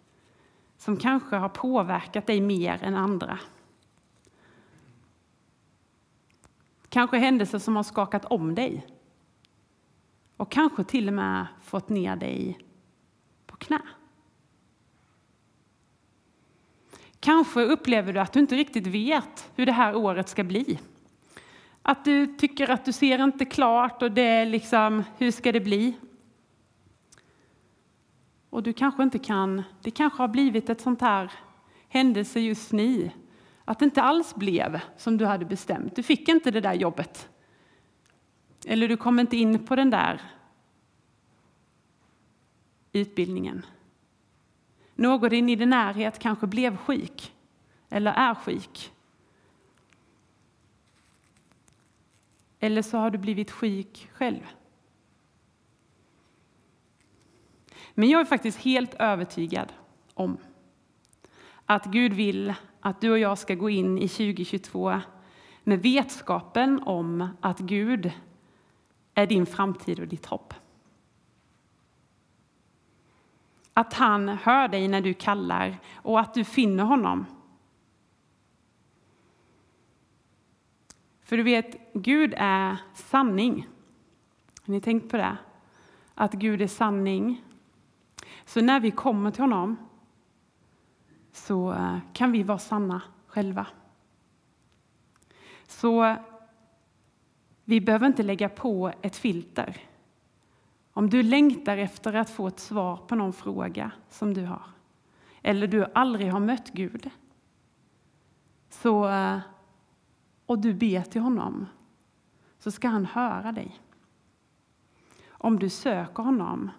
som 0.79 0.97
kanske 0.97 1.37
har 1.37 1.49
påverkat 1.49 2.27
dig 2.27 2.41
mer 2.41 2.83
än 2.83 2.95
andra. 2.95 3.39
Kanske 6.89 7.19
händelser 7.19 7.59
som 7.59 7.77
har 7.77 7.83
skakat 7.83 8.25
om 8.25 8.55
dig 8.55 8.87
och 10.37 10.51
kanske 10.51 10.85
till 10.85 11.09
och 11.09 11.15
med 11.15 11.47
fått 11.63 11.89
ner 11.89 12.17
dig 12.17 12.59
på 13.47 13.57
knä. 13.57 13.81
Kanske 17.21 17.61
upplever 17.61 18.13
du 18.13 18.21
att 18.21 18.33
du 18.33 18.41
inte 18.41 18.55
riktigt 18.55 18.87
vet 18.87 19.51
hur 19.55 19.67
det 19.67 19.73
här 19.73 19.95
året 19.95 20.29
ska 20.29 20.45
bli. 20.45 20.79
Att 21.83 22.05
du 22.05 22.27
tycker 22.27 22.71
att 22.71 22.85
du 22.85 22.93
ser 22.93 23.25
inte 23.25 23.45
klart 23.45 24.03
och 24.03 24.13
det 24.13 24.23
är 24.23 24.47
liksom, 24.47 25.05
hur 25.19 25.31
ska 25.31 25.53
det 25.53 25.61
bli? 25.61 25.95
Och 28.53 28.63
du 28.63 28.73
kanske 28.73 29.03
inte 29.03 29.19
kan, 29.19 29.63
det 29.83 29.91
kanske 29.91 30.23
har 30.23 30.29
blivit 30.29 30.69
ett 30.69 30.81
sånt 30.81 31.01
här 31.01 31.33
händelse 31.89 32.41
just 32.41 32.73
nu, 32.73 33.11
att 33.65 33.79
det 33.79 33.85
inte 33.85 34.03
alls 34.03 34.35
blev 34.35 34.81
som 34.97 35.17
du 35.17 35.27
hade 35.27 35.45
bestämt. 35.45 35.97
Du 35.97 36.03
fick 36.03 36.29
inte 36.29 36.51
det 36.51 36.61
där 36.61 36.75
jobbet. 36.75 37.29
Eller 38.67 38.89
du 38.89 38.97
kom 38.97 39.19
inte 39.19 39.37
in 39.37 39.67
på 39.67 39.77
den 39.77 39.91
där 39.91 40.21
utbildningen. 42.93 43.67
Någon 44.95 45.33
i 45.33 45.57
din 45.57 45.71
närhet 45.71 46.19
kanske 46.19 46.47
blev 46.47 46.77
sjuk 46.77 47.33
eller 47.89 48.13
är 48.13 48.35
sjuk. 48.35 48.93
Eller 52.61 52.83
så 52.83 52.99
har 52.99 53.11
du 53.11 53.19
blivit 53.19 53.51
sjuk 53.51 54.11
själv. 54.13 54.47
Men 57.95 58.09
jag 58.09 58.21
är 58.21 58.25
faktiskt 58.25 58.59
helt 58.59 58.95
övertygad 58.95 59.73
om 60.15 60.37
att 61.67 61.85
Gud 61.85 62.13
vill 62.13 62.55
att 62.81 63.01
du 63.01 63.11
och 63.11 63.19
jag 63.19 63.39
ska 63.39 63.55
gå 63.55 63.71
in 63.71 63.99
i 63.99 64.09
2022 64.09 65.01
med 65.65 65.83
vetskapen 65.83 66.83
om 66.83 67.29
att 67.41 67.59
Gud 67.59 68.13
är 69.15 69.27
din 69.27 69.47
framtid 69.47 70.01
och 70.01 70.09
ditt 70.09 70.27
hopp. 70.27 70.55
Att 73.75 73.95
han 73.95 74.29
hör 74.29 74.69
dig 74.69 74.89
när 74.89 75.01
du 75.01 75.15
kallar 75.15 75.79
och 75.95 76.21
att 76.21 76.35
du 76.35 76.45
finner 76.45 76.85
honom. 76.85 77.27
För 81.23 81.37
du 81.37 81.43
vet, 81.43 81.93
Gud 81.93 82.35
är 82.37 82.77
sanning. 82.95 83.69
Har 84.67 84.73
ni 84.73 84.81
tänkt 84.81 85.11
på 85.11 85.17
det? 85.17 85.37
Att 86.15 86.33
Gud 86.33 86.63
är 86.63 86.67
sanning. 86.67 87.45
Så 88.45 88.61
när 88.61 88.81
vi 88.81 88.91
kommer 88.91 89.31
till 89.31 89.43
honom 89.43 89.77
så 91.33 91.73
eh, 91.73 91.99
kan 92.13 92.33
vi 92.33 92.43
vara 92.43 92.59
sanna 92.59 93.03
själva. 93.27 93.67
Så 95.67 96.17
vi 97.65 97.81
behöver 97.81 98.07
inte 98.07 98.23
lägga 98.23 98.49
på 98.49 98.93
ett 99.03 99.17
filter. 99.17 99.77
Om 100.93 101.11
du 101.11 101.23
längtar 101.23 101.77
efter 101.77 102.13
att 102.13 102.31
få 102.31 102.47
ett 102.47 102.61
svar 102.61 102.97
på 102.97 103.15
någon 103.15 103.33
fråga 103.33 103.91
som 104.09 104.35
du 104.35 104.45
har, 104.45 104.63
eller 105.43 105.67
du 105.67 105.85
aldrig 105.95 106.33
har 106.33 106.41
mött 106.41 106.71
Gud, 106.71 107.11
så, 108.69 109.09
eh, 109.09 109.39
och 110.47 110.59
du 110.59 110.75
ber 110.75 111.03
till 111.03 111.21
honom, 111.21 111.67
så 112.59 112.71
ska 112.71 112.89
han 112.89 113.07
höra 113.07 113.53
dig. 113.53 113.79
om 115.45 115.59
du 115.59 115.69
söker 115.69 116.23
honom 116.23 116.71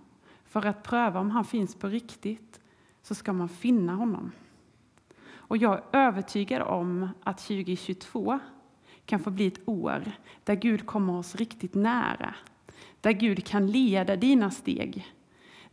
för 0.53 0.65
att 0.65 0.83
pröva 0.83 1.19
om 1.19 1.31
han 1.31 1.45
finns 1.45 1.75
på 1.75 1.87
riktigt, 1.87 2.59
så 3.01 3.15
ska 3.15 3.33
man 3.33 3.49
finna 3.49 3.95
honom. 3.95 4.31
Och 5.31 5.57
jag 5.57 5.73
är 5.73 5.83
övertygad 5.91 6.61
om 6.61 7.09
att 7.23 7.37
2022 7.37 8.39
kan 9.05 9.19
få 9.19 9.31
bli 9.31 9.47
ett 9.47 9.67
år 9.67 10.11
där 10.43 10.55
Gud 10.55 10.85
kommer 10.85 11.17
oss 11.17 11.35
riktigt 11.35 11.75
nära. 11.75 12.35
Där 13.01 13.11
Gud 13.11 13.45
kan 13.45 13.67
leda 13.67 14.15
dina 14.15 14.51
steg. 14.51 15.07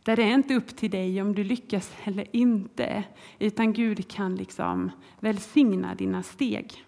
Där 0.03 0.15
det 0.15 0.23
är 0.23 0.33
inte 0.33 0.55
upp 0.55 0.75
till 0.75 0.91
dig 0.91 1.21
om 1.21 1.35
du 1.35 1.43
lyckas 1.43 1.93
eller 2.03 2.35
inte, 2.35 3.03
utan 3.39 3.73
Gud 3.73 4.11
kan 4.11 4.35
liksom 4.35 4.91
välsigna 5.19 5.95
dina 5.95 6.23
steg. 6.23 6.85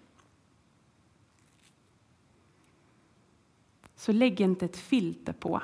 Så 3.96 4.12
lägg 4.12 4.40
inte 4.40 4.64
ett 4.64 4.76
filter 4.76 5.32
på 5.32 5.62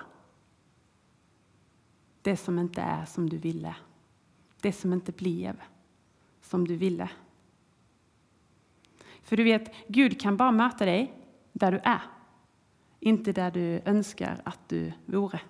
det 2.22 2.36
som 2.36 2.58
inte 2.58 2.80
är 2.80 3.04
som 3.04 3.30
du 3.30 3.36
ville. 3.36 3.74
Det 4.60 4.72
som 4.72 4.92
inte 4.92 5.12
blev 5.12 5.60
som 6.40 6.68
du 6.68 6.76
ville. 6.76 7.08
För 9.22 9.36
du 9.36 9.44
vet, 9.44 9.74
Gud 9.88 10.20
kan 10.20 10.36
bara 10.36 10.52
möta 10.52 10.84
dig 10.84 11.14
där 11.52 11.72
du 11.72 11.78
är, 11.78 12.02
inte 13.00 13.32
där 13.32 13.50
du 13.50 13.80
önskar 13.84 14.40
att 14.44 14.68
du 14.68 14.92
vore. 15.06 15.40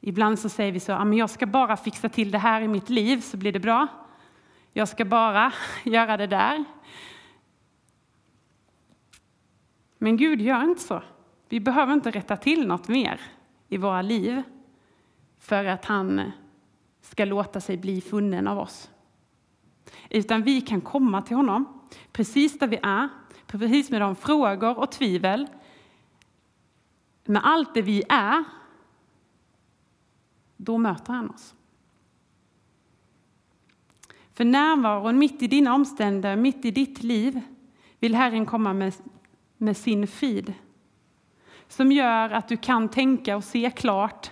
Ibland 0.00 0.38
så 0.38 0.48
säger 0.48 0.72
vi 0.72 0.80
så, 0.80 1.12
jag 1.14 1.30
ska 1.30 1.46
bara 1.46 1.76
fixa 1.76 2.08
till 2.08 2.30
det 2.30 2.38
här 2.38 2.62
i 2.62 2.68
mitt 2.68 2.90
liv 2.90 3.20
så 3.20 3.36
blir 3.36 3.52
det 3.52 3.60
bra. 3.60 3.86
Jag 4.72 4.88
ska 4.88 5.04
bara 5.04 5.52
göra 5.84 6.16
det 6.16 6.26
där. 6.26 6.64
Men 9.98 10.16
Gud 10.16 10.40
gör 10.40 10.62
inte 10.62 10.82
så. 10.82 11.02
Vi 11.48 11.60
behöver 11.60 11.92
inte 11.92 12.10
rätta 12.10 12.36
till 12.36 12.66
något 12.66 12.88
mer 12.88 13.20
i 13.68 13.76
våra 13.76 14.02
liv 14.02 14.42
för 15.40 15.64
att 15.64 15.84
han 15.84 16.32
ska 17.00 17.24
låta 17.24 17.60
sig 17.60 17.76
bli 17.76 18.00
funnen 18.00 18.48
av 18.48 18.58
oss. 18.58 18.90
Utan 20.10 20.42
vi 20.42 20.60
kan 20.60 20.80
komma 20.80 21.22
till 21.22 21.36
honom 21.36 21.80
precis 22.12 22.58
där 22.58 22.66
vi 22.66 22.78
är, 22.82 23.08
precis 23.46 23.90
med 23.90 24.00
de 24.00 24.16
frågor 24.16 24.78
och 24.78 24.92
tvivel, 24.92 25.46
med 27.24 27.42
allt 27.44 27.74
det 27.74 27.82
vi 27.82 28.02
är. 28.08 28.44
Då 30.56 30.78
möter 30.78 31.12
han 31.12 31.30
oss. 31.30 31.54
För 34.32 34.44
närvaron 34.44 35.18
mitt 35.18 35.42
i 35.42 35.46
dina 35.46 35.74
omständigheter, 35.74 36.42
mitt 36.42 36.64
i 36.64 36.70
ditt 36.70 37.02
liv, 37.02 37.40
vill 37.98 38.14
Herren 38.14 38.46
komma 38.46 38.72
med, 38.72 38.94
med 39.56 39.76
sin 39.76 40.06
frid. 40.06 40.54
Som 41.68 41.92
gör 41.92 42.30
att 42.30 42.48
du 42.48 42.56
kan 42.56 42.88
tänka 42.88 43.36
och 43.36 43.44
se 43.44 43.70
klart 43.70 44.30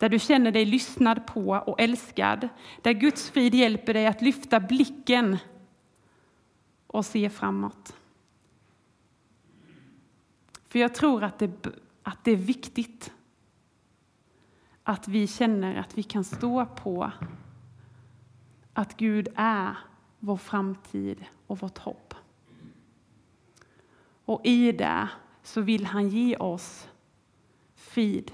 där 0.00 0.08
du 0.08 0.18
känner 0.18 0.52
dig 0.52 0.64
lyssnad 0.64 1.26
på 1.26 1.62
och 1.66 1.80
älskad, 1.80 2.48
där 2.82 2.92
Guds 2.92 3.30
frid 3.30 3.54
hjälper 3.54 3.94
dig 3.94 4.06
att 4.06 4.22
lyfta 4.22 4.60
blicken 4.60 5.36
och 6.86 7.06
se 7.06 7.30
framåt. 7.30 7.96
För 10.68 10.78
jag 10.78 10.94
tror 10.94 11.24
att 11.24 11.38
det, 11.38 11.66
att 12.02 12.24
det 12.24 12.30
är 12.30 12.36
viktigt 12.36 13.12
att 14.82 15.08
vi 15.08 15.26
känner 15.26 15.76
att 15.76 15.98
vi 15.98 16.02
kan 16.02 16.24
stå 16.24 16.66
på 16.66 17.12
att 18.72 18.96
Gud 18.96 19.28
är 19.36 19.76
vår 20.18 20.36
framtid 20.36 21.24
och 21.46 21.58
vårt 21.58 21.78
hopp. 21.78 22.14
Och 24.24 24.40
i 24.44 24.72
det 24.72 25.08
så 25.42 25.60
vill 25.60 25.86
han 25.86 26.08
ge 26.08 26.36
oss 26.36 26.88
frid 27.74 28.32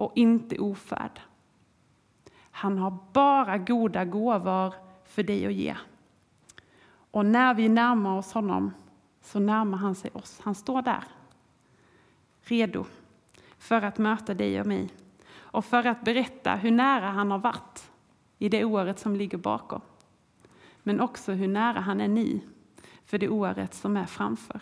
och 0.00 0.12
inte 0.14 0.58
ofärd. 0.58 1.20
Han 2.50 2.78
har 2.78 2.98
bara 3.12 3.58
goda 3.58 4.04
gåvor 4.04 4.74
för 5.04 5.22
dig 5.22 5.46
att 5.46 5.52
ge. 5.52 5.76
Och 7.10 7.26
när 7.26 7.54
vi 7.54 7.68
närmar 7.68 8.18
oss 8.18 8.32
honom 8.32 8.70
så 9.20 9.38
närmar 9.38 9.78
han 9.78 9.94
sig 9.94 10.10
oss. 10.14 10.40
Han 10.42 10.54
står 10.54 10.82
där, 10.82 11.04
redo 12.42 12.84
för 13.58 13.82
att 13.82 13.98
möta 13.98 14.34
dig 14.34 14.60
och 14.60 14.66
mig 14.66 14.88
och 15.32 15.64
för 15.64 15.86
att 15.86 16.04
berätta 16.04 16.54
hur 16.54 16.70
nära 16.70 17.10
han 17.10 17.30
har 17.30 17.38
varit 17.38 17.90
i 18.38 18.48
det 18.48 18.64
året 18.64 18.98
som 18.98 19.16
ligger 19.16 19.38
bakom. 19.38 19.80
Men 20.82 21.00
också 21.00 21.32
hur 21.32 21.48
nära 21.48 21.80
han 21.80 22.00
är 22.00 22.08
ni 22.08 22.44
för 23.04 23.18
det 23.18 23.28
året 23.28 23.74
som 23.74 23.96
är 23.96 24.06
framför. 24.06 24.60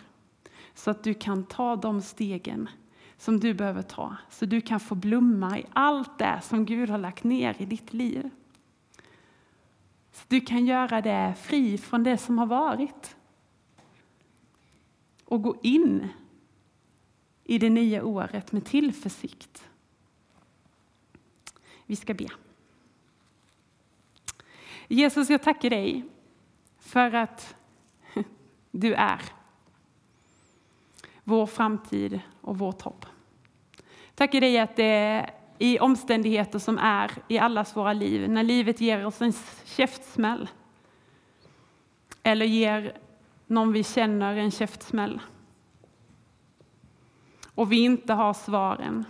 Så 0.73 0.91
att 0.91 1.03
du 1.03 1.13
kan 1.13 1.43
ta 1.43 1.75
de 1.75 2.01
stegen 2.01 2.69
som 3.19 3.39
du 3.39 3.53
behöver 3.53 3.81
ta, 3.81 4.15
så 4.29 4.45
du 4.45 4.61
kan 4.61 4.79
få 4.79 4.95
blomma 4.95 5.59
i 5.59 5.65
allt 5.73 6.17
det 6.17 6.39
som 6.43 6.65
Gud 6.65 6.89
har 6.89 6.97
lagt 6.97 7.23
ner 7.23 7.55
i 7.61 7.65
ditt 7.65 7.93
liv. 7.93 8.29
Så 10.11 10.25
du 10.27 10.41
kan 10.41 10.65
göra 10.65 11.01
det 11.01 11.35
fri 11.41 11.77
från 11.77 12.03
det 12.03 12.17
som 12.17 12.37
har 12.37 12.45
varit. 12.45 13.15
Och 15.25 15.43
gå 15.43 15.57
in 15.63 16.07
i 17.43 17.57
det 17.57 17.69
nya 17.69 18.05
året 18.05 18.51
med 18.51 18.65
tillförsikt. 18.65 19.69
Vi 21.85 21.95
ska 21.95 22.13
be. 22.13 22.27
Jesus, 24.87 25.29
jag 25.29 25.43
tackar 25.43 25.69
dig 25.69 26.05
för 26.79 27.13
att 27.13 27.55
du 28.71 28.93
är 28.93 29.21
vår 31.29 31.45
framtid 31.45 32.19
och 32.41 32.57
vårt 32.57 32.81
hopp. 32.81 33.05
Tackar 34.15 34.41
dig 34.41 34.59
att 34.59 34.75
det 34.75 35.29
i 35.57 35.79
omständigheter 35.79 36.59
som 36.59 36.77
är 36.77 37.11
i 37.27 37.39
allas 37.39 37.75
våra 37.75 37.93
liv, 37.93 38.29
när 38.29 38.43
livet 38.43 38.81
ger 38.81 39.05
oss 39.05 39.21
en 39.21 39.33
käftsmäll 39.65 40.49
eller 42.23 42.45
ger 42.45 42.97
någon 43.47 43.73
vi 43.73 43.83
känner 43.83 44.35
en 44.35 44.51
käftsmäll 44.51 45.21
och 47.55 47.71
vi 47.71 47.79
inte 47.79 48.13
har 48.13 48.33
svaren 48.33 49.05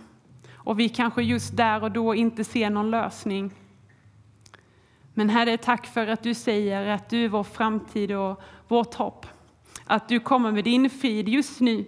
och 0.52 0.80
vi 0.80 0.88
kanske 0.88 1.22
just 1.22 1.56
där 1.56 1.82
och 1.82 1.90
då 1.90 2.14
inte 2.14 2.44
ser 2.44 2.70
någon 2.70 2.90
lösning. 2.90 3.52
Men 5.14 5.30
Herre, 5.30 5.56
tack 5.56 5.86
för 5.86 6.06
att 6.06 6.22
du 6.22 6.34
säger 6.34 6.86
att 6.86 7.10
du 7.10 7.24
är 7.24 7.28
vår 7.28 7.44
framtid 7.44 8.12
och 8.12 8.40
vårt 8.68 8.94
hopp. 8.94 9.26
Att 9.84 10.08
du 10.08 10.20
kommer 10.20 10.52
med 10.52 10.64
din 10.64 10.90
frid 10.90 11.28
just 11.28 11.60
nu 11.60 11.84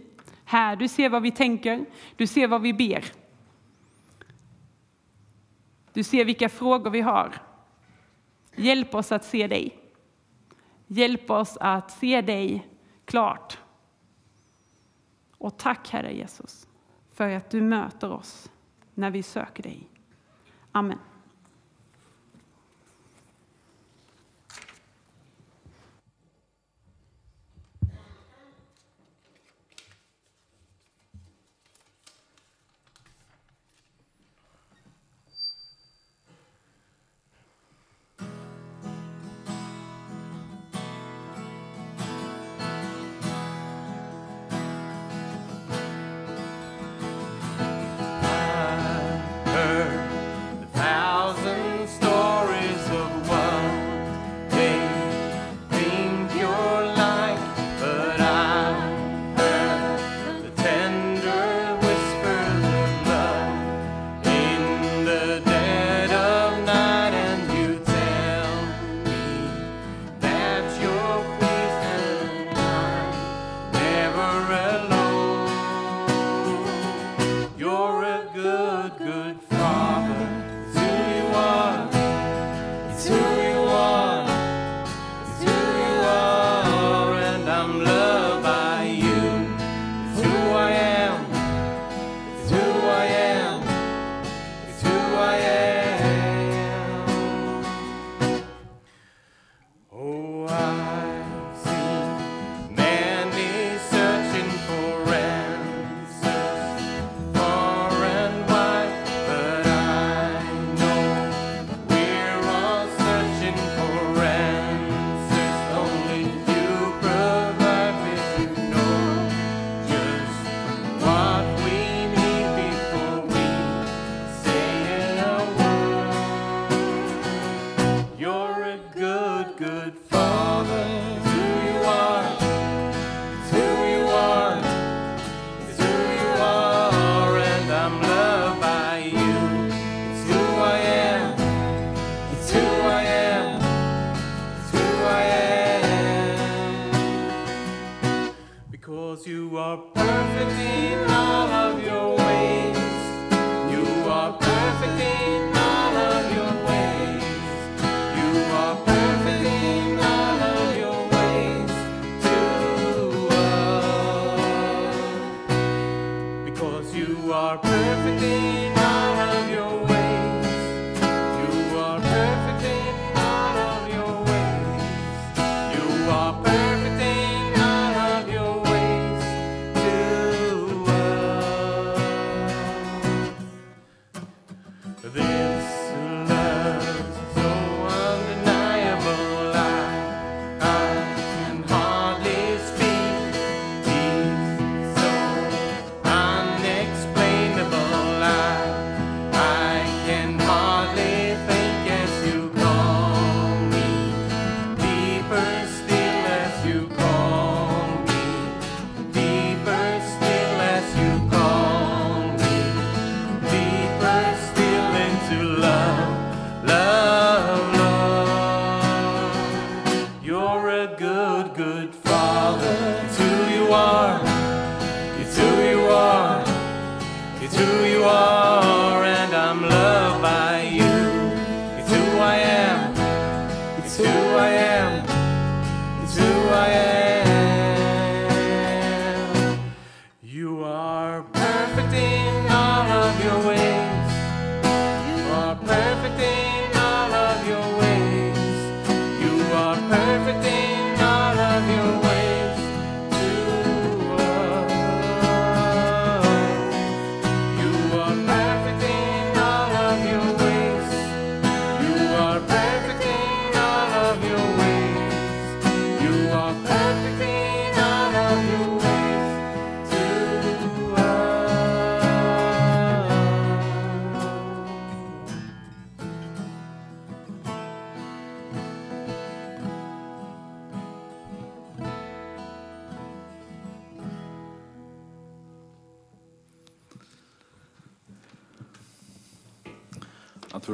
här, 0.52 0.76
du 0.76 0.88
ser 0.88 1.08
vad 1.08 1.22
vi 1.22 1.30
tänker, 1.30 1.84
du 2.16 2.26
ser 2.26 2.48
vad 2.48 2.62
vi 2.62 2.72
ber. 2.72 3.04
Du 5.92 6.04
ser 6.04 6.24
vilka 6.24 6.48
frågor 6.48 6.90
vi 6.90 7.00
har. 7.00 7.42
Hjälp 8.56 8.94
oss 8.94 9.12
att 9.12 9.24
se 9.24 9.46
dig. 9.46 9.78
Hjälp 10.86 11.30
oss 11.30 11.56
att 11.60 11.90
se 11.90 12.20
dig 12.20 12.68
klart. 13.04 13.58
Och 15.38 15.58
tack 15.58 15.90
Herre 15.90 16.12
Jesus 16.12 16.68
för 17.12 17.28
att 17.28 17.50
du 17.50 17.60
möter 17.60 18.12
oss 18.12 18.50
när 18.94 19.10
vi 19.10 19.22
söker 19.22 19.62
dig. 19.62 19.88
Amen. 20.72 20.98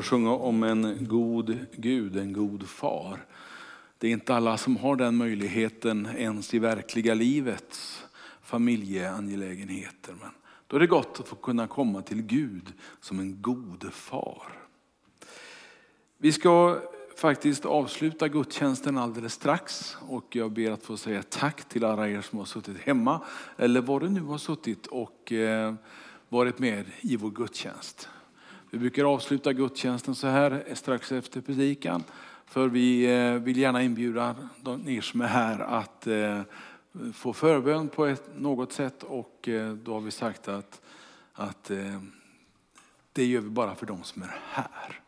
Sjunga 0.08 0.32
om 0.32 0.62
en 0.62 1.06
god 1.08 1.58
Gud, 1.72 2.16
en 2.16 2.32
god 2.32 2.68
far. 2.68 3.26
Det 3.98 4.08
är 4.08 4.10
inte 4.10 4.34
alla 4.34 4.58
som 4.58 4.76
har 4.76 4.96
den 4.96 5.16
möjligheten 5.16 6.08
ens 6.16 6.54
i 6.54 6.58
verkliga 6.58 7.14
livets 7.14 8.04
familjeangelägenheter. 8.42 10.14
Men 10.20 10.30
då 10.66 10.76
är 10.76 10.80
det 10.80 10.86
gott 10.86 11.20
att 11.20 11.28
få 11.28 11.36
kunna 11.36 11.66
komma 11.66 12.02
till 12.02 12.22
Gud 12.22 12.72
som 13.00 13.20
en 13.20 13.42
god 13.42 13.92
far. 13.92 14.42
Vi 16.18 16.32
ska 16.32 16.78
faktiskt 17.16 17.64
avsluta 17.64 18.28
gudstjänsten 18.28 18.98
alldeles 18.98 19.32
strax 19.32 19.96
och 20.00 20.36
jag 20.36 20.52
ber 20.52 20.70
att 20.70 20.82
få 20.82 20.96
säga 20.96 21.22
tack 21.22 21.68
till 21.68 21.84
alla 21.84 22.08
er 22.08 22.20
som 22.20 22.38
har 22.38 22.46
suttit 22.46 22.78
hemma 22.78 23.20
eller 23.56 23.80
var 23.80 24.00
du 24.00 24.08
nu 24.08 24.20
har 24.20 24.38
suttit 24.38 24.86
och 24.86 25.32
eh, 25.32 25.74
varit 26.28 26.58
med 26.58 26.84
i 27.00 27.16
vår 27.16 27.30
gudstjänst. 27.30 28.08
Vi 28.70 28.78
brukar 28.78 29.04
avsluta 29.04 29.52
gudstjänsten 29.52 30.14
så 30.14 30.26
här 30.26 30.64
eh, 30.66 30.74
strax 30.74 31.12
efter 31.12 31.40
predikan. 31.40 32.04
För 32.46 32.68
vi 32.68 33.16
eh, 33.16 33.32
vill 33.34 33.56
gärna 33.56 33.82
inbjuda 33.82 34.36
er 34.86 35.00
som 35.00 35.20
är 35.20 35.26
här 35.26 35.60
att 35.60 36.06
eh, 36.06 36.40
få 37.14 37.32
förbön 37.32 37.88
på 37.88 38.06
ett, 38.06 38.30
något 38.36 38.72
sätt. 38.72 39.02
Och 39.02 39.48
då 39.82 39.94
har 39.94 40.00
vi 40.00 40.10
sagt 40.10 40.48
att, 40.48 40.80
att 41.32 41.70
det 43.12 43.24
gör 43.24 43.40
vi 43.40 43.48
bara 43.48 43.74
för 43.74 43.86
de 43.86 44.02
som 44.02 44.22
är 44.22 44.40
här. 44.50 45.00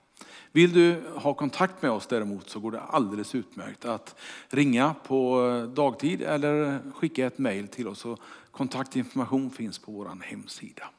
Vill 0.53 0.73
du 0.73 1.03
ha 1.15 1.35
kontakt 1.35 1.83
med 1.83 1.91
oss 1.91 2.07
däremot 2.07 2.51
så 2.51 2.61
går 2.61 2.71
det 2.71 2.81
alldeles 2.81 3.35
utmärkt 3.35 3.85
att 3.85 4.17
ringa 4.49 4.95
på 5.07 5.43
dagtid 5.75 6.23
eller 6.23 6.81
skicka 6.95 7.27
ett 7.27 7.39
mejl 7.39 7.69
till 7.69 7.89
oss. 7.89 8.05
Och 8.05 8.21
kontaktinformation 8.51 9.51
finns 9.51 9.79
på 9.79 9.93
vår 9.93 10.19
hemsida. 10.23 10.91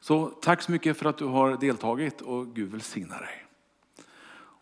Så 0.00 0.26
tack 0.26 0.62
så 0.62 0.72
mycket 0.72 0.98
för 0.98 1.06
att 1.06 1.18
du 1.18 1.24
har 1.24 1.56
deltagit 1.56 2.20
och 2.20 2.54
Gud 2.54 2.70
välsigna 2.70 3.18
dig. 3.18 3.44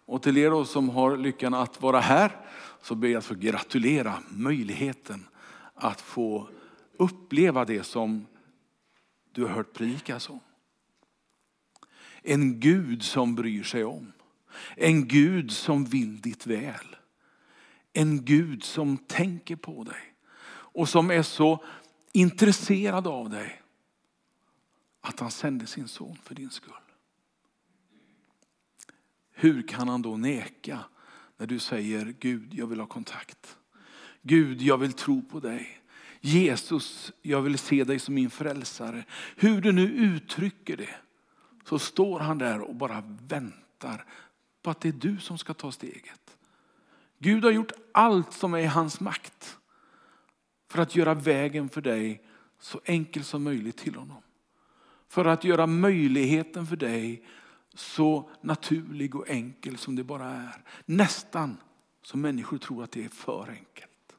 Och 0.07 0.23
till 0.23 0.39
er 0.39 0.51
då 0.51 0.65
som 0.65 0.89
har 0.89 1.17
lyckan 1.17 1.55
att 1.55 1.83
vara 1.83 2.01
här 2.01 2.37
så 2.83 2.95
ber 2.95 3.09
jag 3.09 3.19
att 3.19 3.25
få 3.25 3.35
gratulera 3.35 4.15
möjligheten 4.29 5.27
att 5.75 6.01
få 6.01 6.49
uppleva 6.97 7.65
det 7.65 7.83
som 7.83 8.27
du 9.33 9.43
har 9.43 9.49
hört 9.49 9.73
predikas 9.73 10.29
om. 10.29 10.41
En 12.23 12.61
Gud 12.61 13.03
som 13.03 13.35
bryr 13.35 13.63
sig 13.63 13.85
om. 13.85 14.13
En 14.77 15.09
Gud 15.09 15.53
som 15.53 15.85
vill 15.85 16.21
ditt 16.21 16.47
väl. 16.47 16.97
En 17.93 18.25
Gud 18.25 18.65
som 18.65 18.97
tänker 18.97 19.57
på 19.57 19.85
dig 19.85 20.15
och 20.49 20.89
som 20.89 21.11
är 21.11 21.23
så 21.23 21.65
intresserad 22.13 23.07
av 23.07 23.31
dig 23.31 23.62
att 25.03 25.21
han 25.21 25.31
sände 25.31 25.67
sin 25.67 25.89
son 25.89 26.17
för 26.23 26.35
din 26.35 26.51
skull. 26.51 26.73
Hur 29.31 29.69
kan 29.69 29.89
han 29.89 30.03
då 30.03 30.17
neka 30.17 30.85
när 31.37 31.47
du 31.47 31.59
säger 31.59 32.15
Gud, 32.19 32.55
jag 32.55 32.67
vill 32.67 32.81
ha 32.81 32.87
kontakt. 32.87 33.57
Gud, 34.23 34.63
jag 34.63 34.79
vill 34.79 34.93
tro 34.93 35.23
på 35.23 35.41
dig. 35.41 35.79
Jesus, 36.21 37.13
jag 37.23 37.43
vill 37.43 37.59
se 37.59 37.85
dig 37.85 37.99
som 37.99 38.15
min 38.15 38.31
frälsare. 38.31 39.05
Hur 39.37 39.61
du 39.61 39.73
nu 39.73 39.83
uttrycker 39.83 40.77
det 40.77 40.95
så 41.65 41.79
står 41.79 42.21
han 42.21 42.39
där 42.39 42.61
och 42.61 42.75
bara 42.75 43.05
väntar 43.29 44.05
på 44.63 44.71
att 44.71 44.81
det 44.81 44.89
är 44.89 44.93
du 44.93 45.19
som 45.19 45.39
ska 45.39 45.55
ta 45.55 45.73
steget. 45.73 46.37
Gud 47.19 47.45
har 47.45 47.51
gjort 47.51 47.73
allt 47.93 48.33
som 48.33 48.55
är 48.55 48.59
i 48.59 48.67
hans 48.67 49.01
makt 49.01 49.59
för 50.69 50.83
att 50.83 50.97
göra 50.97 51.15
vägen 51.15 51.69
för 51.69 51.81
dig 51.81 52.23
så 52.59 52.81
enkel 52.85 53.25
som 53.25 53.43
möjligt 53.43 53.77
till 53.77 53.95
honom. 53.95 54.23
För 55.13 55.25
att 55.25 55.45
göra 55.45 55.67
möjligheten 55.67 56.67
för 56.67 56.77
dig 56.77 57.23
så 57.75 58.31
naturlig 58.41 59.15
och 59.15 59.29
enkel 59.29 59.79
som 59.79 59.97
det 59.97 60.05
bara 60.05 60.31
är. 60.31 60.65
Nästan 60.85 61.57
som 62.03 62.21
människor 62.21 62.59
tror 62.59 62.85
att 62.85 62.93
det 62.93 63.05
är 63.05 63.09
för 63.09 63.49
enkelt. 63.49 64.17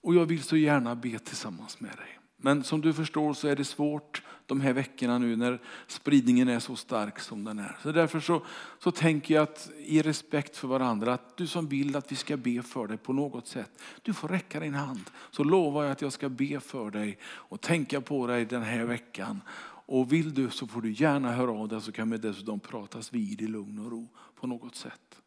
Och 0.00 0.14
jag 0.14 0.26
vill 0.26 0.42
så 0.42 0.56
gärna 0.56 0.94
be 0.94 1.18
tillsammans 1.18 1.80
med 1.80 1.96
dig. 1.96 2.18
Men 2.44 2.64
som 2.64 2.80
du 2.80 2.92
förstår 2.92 3.34
så 3.34 3.48
är 3.48 3.56
det 3.56 3.64
svårt 3.64 4.22
de 4.46 4.60
här 4.60 4.72
veckorna 4.72 5.18
nu 5.18 5.36
när 5.36 5.60
spridningen 5.86 6.48
är 6.48 6.58
så 6.58 6.76
stark 6.76 7.18
som 7.18 7.44
den 7.44 7.58
är. 7.58 7.76
Så 7.82 7.92
därför 7.92 8.20
så, 8.20 8.42
så 8.78 8.90
tänker 8.90 9.34
jag 9.34 9.42
att 9.42 9.70
i 9.78 10.02
respekt 10.02 10.56
för 10.56 10.68
varandra 10.68 11.14
att 11.14 11.36
du 11.36 11.46
som 11.46 11.68
vill 11.68 11.96
att 11.96 12.12
vi 12.12 12.16
ska 12.16 12.36
be 12.36 12.62
för 12.62 12.86
dig 12.86 12.96
på 12.96 13.12
något 13.12 13.46
sätt. 13.46 13.70
Du 14.02 14.14
får 14.14 14.28
räcka 14.28 14.60
din 14.60 14.74
hand. 14.74 15.10
Så 15.30 15.44
lovar 15.44 15.82
jag 15.82 15.92
att 15.92 16.02
jag 16.02 16.12
ska 16.12 16.28
be 16.28 16.60
för 16.60 16.90
dig 16.90 17.18
och 17.24 17.60
tänka 17.60 18.00
på 18.00 18.26
dig 18.26 18.44
den 18.44 18.62
här 18.62 18.84
veckan. 18.84 19.40
Och 19.86 20.12
vill 20.12 20.34
du 20.34 20.50
så 20.50 20.66
får 20.66 20.80
du 20.80 20.92
gärna 20.92 21.32
höra 21.32 21.50
av 21.50 21.68
dig 21.68 21.80
så 21.80 21.92
kan 21.92 22.10
vi 22.10 22.18
dessutom 22.18 22.60
pratas 22.60 23.12
vid 23.12 23.42
i 23.42 23.46
lugn 23.46 23.78
och 23.78 23.90
ro 23.90 24.08
på 24.40 24.46
något 24.46 24.74
sätt. 24.74 25.20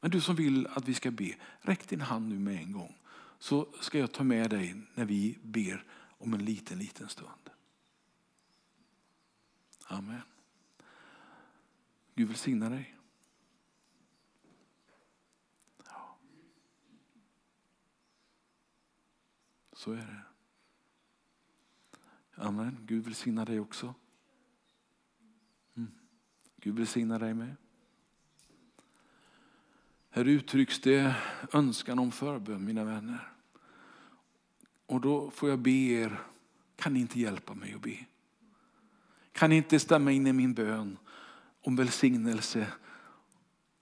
Men 0.00 0.10
du 0.10 0.20
som 0.20 0.36
vill 0.36 0.66
att 0.66 0.88
vi 0.88 0.94
ska 0.94 1.10
be, 1.10 1.34
räck 1.60 1.88
din 1.88 2.00
hand 2.00 2.28
nu 2.28 2.38
med 2.38 2.54
en 2.54 2.72
gång. 2.72 2.94
Så 3.38 3.74
ska 3.80 3.98
jag 3.98 4.12
ta 4.12 4.24
med 4.24 4.50
dig 4.50 4.82
när 4.94 5.04
vi 5.04 5.38
ber 5.42 5.84
om 6.18 6.34
en 6.34 6.44
liten, 6.44 6.78
liten 6.78 7.08
stund. 7.08 7.50
Amen. 9.84 10.22
Gud 12.14 12.28
välsigna 12.28 12.70
dig. 12.70 12.96
Ja. 15.84 16.18
Så 19.72 19.92
är 19.92 19.96
det. 19.96 20.22
Amen. 22.34 22.76
Gud 22.80 23.04
välsigna 23.04 23.44
dig 23.44 23.60
också. 23.60 23.94
Mm. 25.74 25.90
Gud 26.56 26.78
välsigna 26.78 27.18
dig 27.18 27.34
med. 27.34 27.56
Här 30.10 30.24
uttrycks 30.24 30.80
det 30.80 31.14
önskan 31.52 31.98
om 31.98 32.12
förbön, 32.12 32.64
mina 32.64 32.84
vänner. 32.84 33.32
Och 34.86 35.00
då 35.00 35.30
får 35.30 35.48
jag 35.48 35.58
be 35.58 35.70
er, 35.70 36.20
kan 36.76 36.94
ni 36.94 37.00
inte 37.00 37.20
hjälpa 37.20 37.54
mig 37.54 37.74
att 37.74 37.82
be? 37.82 37.96
Kan 39.32 39.50
ni 39.50 39.56
inte 39.56 39.80
stämma 39.80 40.12
in 40.12 40.26
i 40.26 40.32
min 40.32 40.54
bön 40.54 40.98
om 41.60 41.76
välsignelse 41.76 42.66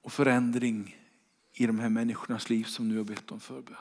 och 0.02 0.12
förändring 0.12 0.96
i 1.52 1.66
de 1.66 1.78
här 1.78 1.88
människornas 1.88 2.50
liv 2.50 2.64
som 2.64 2.88
nu 2.88 2.96
har 2.96 3.04
bett 3.04 3.32
om 3.32 3.40
förbön? 3.40 3.76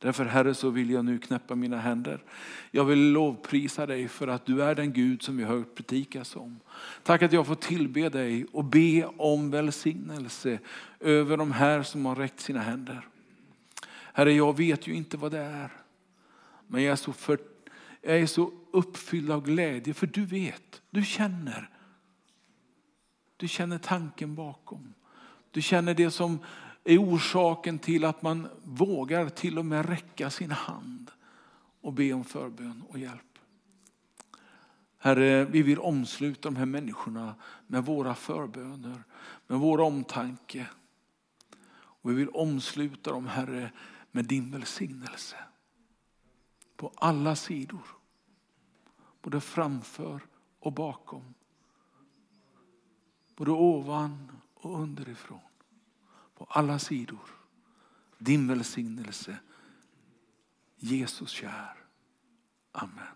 Därför 0.00 0.24
Herre 0.24 0.54
så 0.54 0.70
vill 0.70 0.90
jag 0.90 1.04
nu 1.04 1.18
knäppa 1.18 1.54
mina 1.54 1.78
händer. 1.78 2.24
Jag 2.70 2.84
vill 2.84 3.12
lovprisa 3.12 3.86
dig 3.86 4.08
för 4.08 4.28
att 4.28 4.46
du 4.46 4.62
är 4.62 4.74
den 4.74 4.92
Gud 4.92 5.22
som 5.22 5.36
vi 5.36 5.44
har 5.44 5.56
hört 5.56 5.74
predikas 5.74 6.36
om. 6.36 6.60
Tack 7.02 7.22
att 7.22 7.32
jag 7.32 7.46
får 7.46 7.54
tillbe 7.54 8.08
dig 8.08 8.46
och 8.52 8.64
be 8.64 9.04
om 9.04 9.50
välsignelse 9.50 10.58
över 11.00 11.36
de 11.36 11.52
här 11.52 11.82
som 11.82 12.06
har 12.06 12.16
räckt 12.16 12.40
sina 12.40 12.60
händer. 12.60 13.08
Herre, 14.12 14.32
jag 14.32 14.56
vet 14.56 14.86
ju 14.86 14.94
inte 14.94 15.16
vad 15.16 15.32
det 15.32 15.38
är. 15.38 15.70
Men 16.66 16.82
jag 16.82 16.92
är 16.92 16.96
så, 16.96 17.12
för, 17.12 17.38
jag 18.02 18.18
är 18.18 18.26
så 18.26 18.52
uppfylld 18.72 19.30
av 19.30 19.44
glädje 19.44 19.94
för 19.94 20.06
du 20.06 20.24
vet, 20.24 20.82
du 20.90 21.04
känner. 21.04 21.70
Du 23.36 23.48
känner 23.48 23.78
tanken 23.78 24.34
bakom. 24.34 24.94
Du 25.50 25.62
känner 25.62 25.94
det 25.94 26.10
som 26.10 26.38
är 26.84 26.98
orsaken 26.98 27.78
till 27.78 28.04
att 28.04 28.22
man 28.22 28.48
vågar 28.64 29.28
till 29.28 29.58
och 29.58 29.64
med 29.64 29.88
räcka 29.88 30.30
sin 30.30 30.50
hand 30.50 31.10
och 31.80 31.92
be 31.92 32.12
om 32.12 32.24
förbön 32.24 32.82
och 32.88 32.98
hjälp. 32.98 33.38
Herre, 34.98 35.44
vi 35.44 35.62
vill 35.62 35.78
omsluta 35.78 36.40
de 36.48 36.56
här 36.56 36.66
människorna 36.66 37.34
med 37.66 37.84
våra 37.84 38.14
förböner, 38.14 39.04
med 39.46 39.58
vår 39.58 39.80
omtanke. 39.80 40.66
Och 41.72 42.10
vi 42.10 42.14
vill 42.14 42.28
omsluta 42.28 43.10
dem, 43.10 43.26
Herre, 43.26 43.72
med 44.10 44.24
din 44.24 44.50
välsignelse. 44.50 45.36
På 46.76 46.92
alla 46.96 47.36
sidor. 47.36 47.86
Både 49.22 49.40
framför 49.40 50.20
och 50.60 50.72
bakom. 50.72 51.34
Både 53.36 53.50
ovan 53.50 54.32
och 54.54 54.80
underifrån 54.80 55.49
på 56.40 56.46
alla 56.50 56.78
sidor. 56.78 57.18
Din 58.18 58.48
välsignelse. 58.48 59.38
Jesus 60.76 61.30
kär. 61.30 61.76
Amen. 62.72 63.06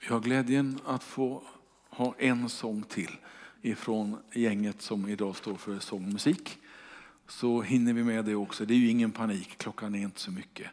Vi 0.00 0.06
har 0.06 0.20
glädjen 0.20 0.80
att 0.84 1.02
få 1.02 1.44
ha 1.88 2.14
en 2.18 2.48
sång 2.48 2.82
till 2.82 3.16
ifrån 3.62 4.18
gänget 4.32 4.82
som 4.82 5.08
idag 5.08 5.36
står 5.36 5.56
för 5.56 5.78
sång 5.78 6.06
och 6.06 6.12
musik. 6.12 6.58
Så 7.28 7.62
hinner 7.62 7.92
vi 7.92 8.04
med 8.04 8.24
det 8.24 8.34
också. 8.34 8.66
Det 8.66 8.74
är 8.74 8.78
ju 8.78 8.88
ingen 8.88 9.12
panik, 9.12 9.58
klockan 9.58 9.94
är 9.94 9.98
inte 9.98 10.20
så 10.20 10.30
mycket. 10.30 10.70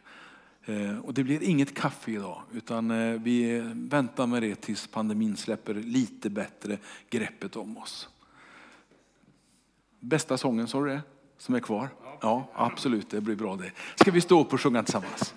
Eh, 0.66 0.98
och 0.98 1.14
det 1.14 1.24
blir 1.24 1.42
inget 1.42 1.74
kaffe 1.74 2.10
idag, 2.10 2.42
utan 2.52 2.90
eh, 2.90 3.20
vi 3.20 3.60
väntar 3.74 4.26
med 4.26 4.42
det 4.42 4.54
tills 4.54 4.86
pandemin 4.86 5.36
släpper 5.36 5.74
lite 5.74 6.30
bättre 6.30 6.78
greppet 7.10 7.56
om 7.56 7.78
oss. 7.78 8.08
Bästa 10.00 10.38
sången, 10.38 10.68
sa 10.68 10.80
du 10.80 10.90
det? 10.90 11.02
Som 11.38 11.54
är 11.54 11.60
kvar? 11.60 11.88
Ja, 12.20 12.50
absolut, 12.54 13.10
det 13.10 13.20
blir 13.20 13.36
bra 13.36 13.56
det. 13.56 13.70
Ska 13.94 14.10
vi 14.10 14.20
stå 14.20 14.40
upp 14.40 14.52
och 14.52 14.60
sjunga 14.60 14.82
tillsammans? 14.82 15.34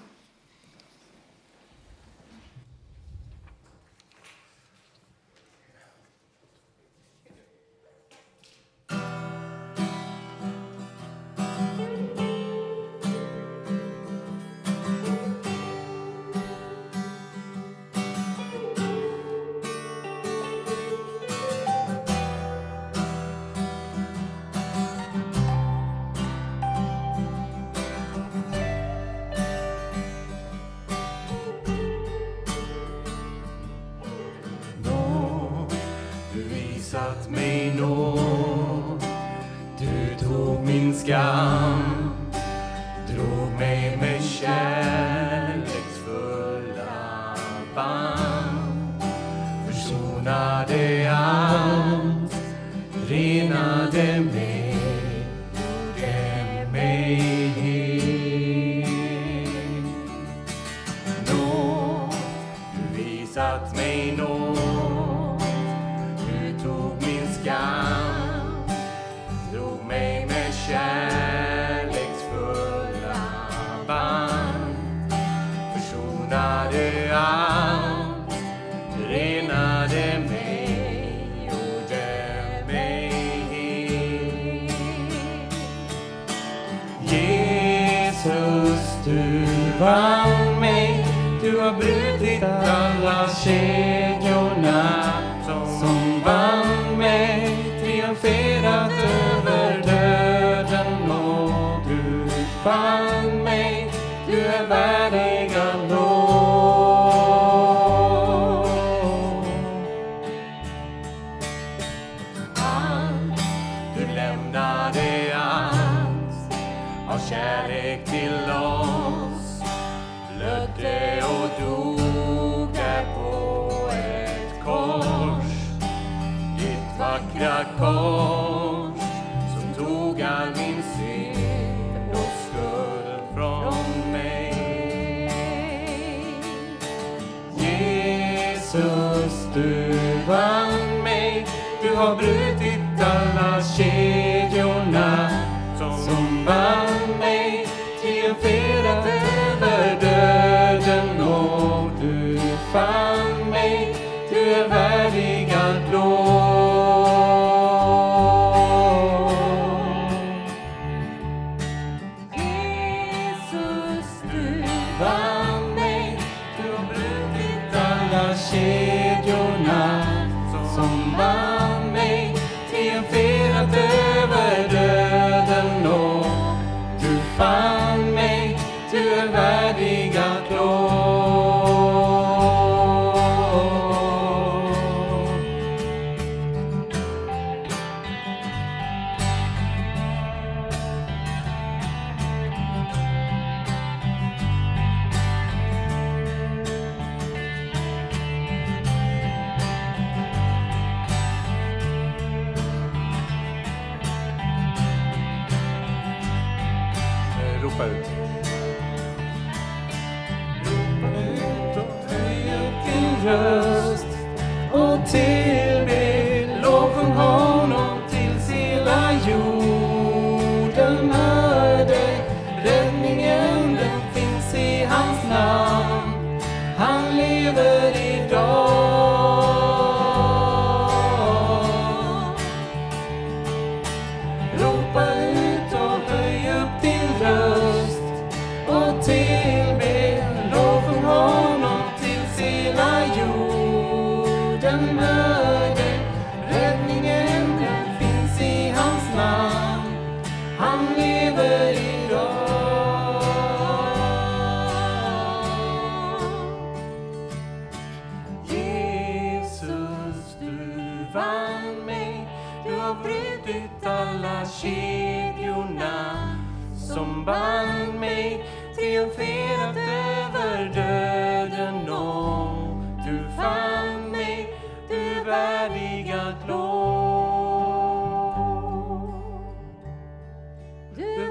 Alla 93.48 93.97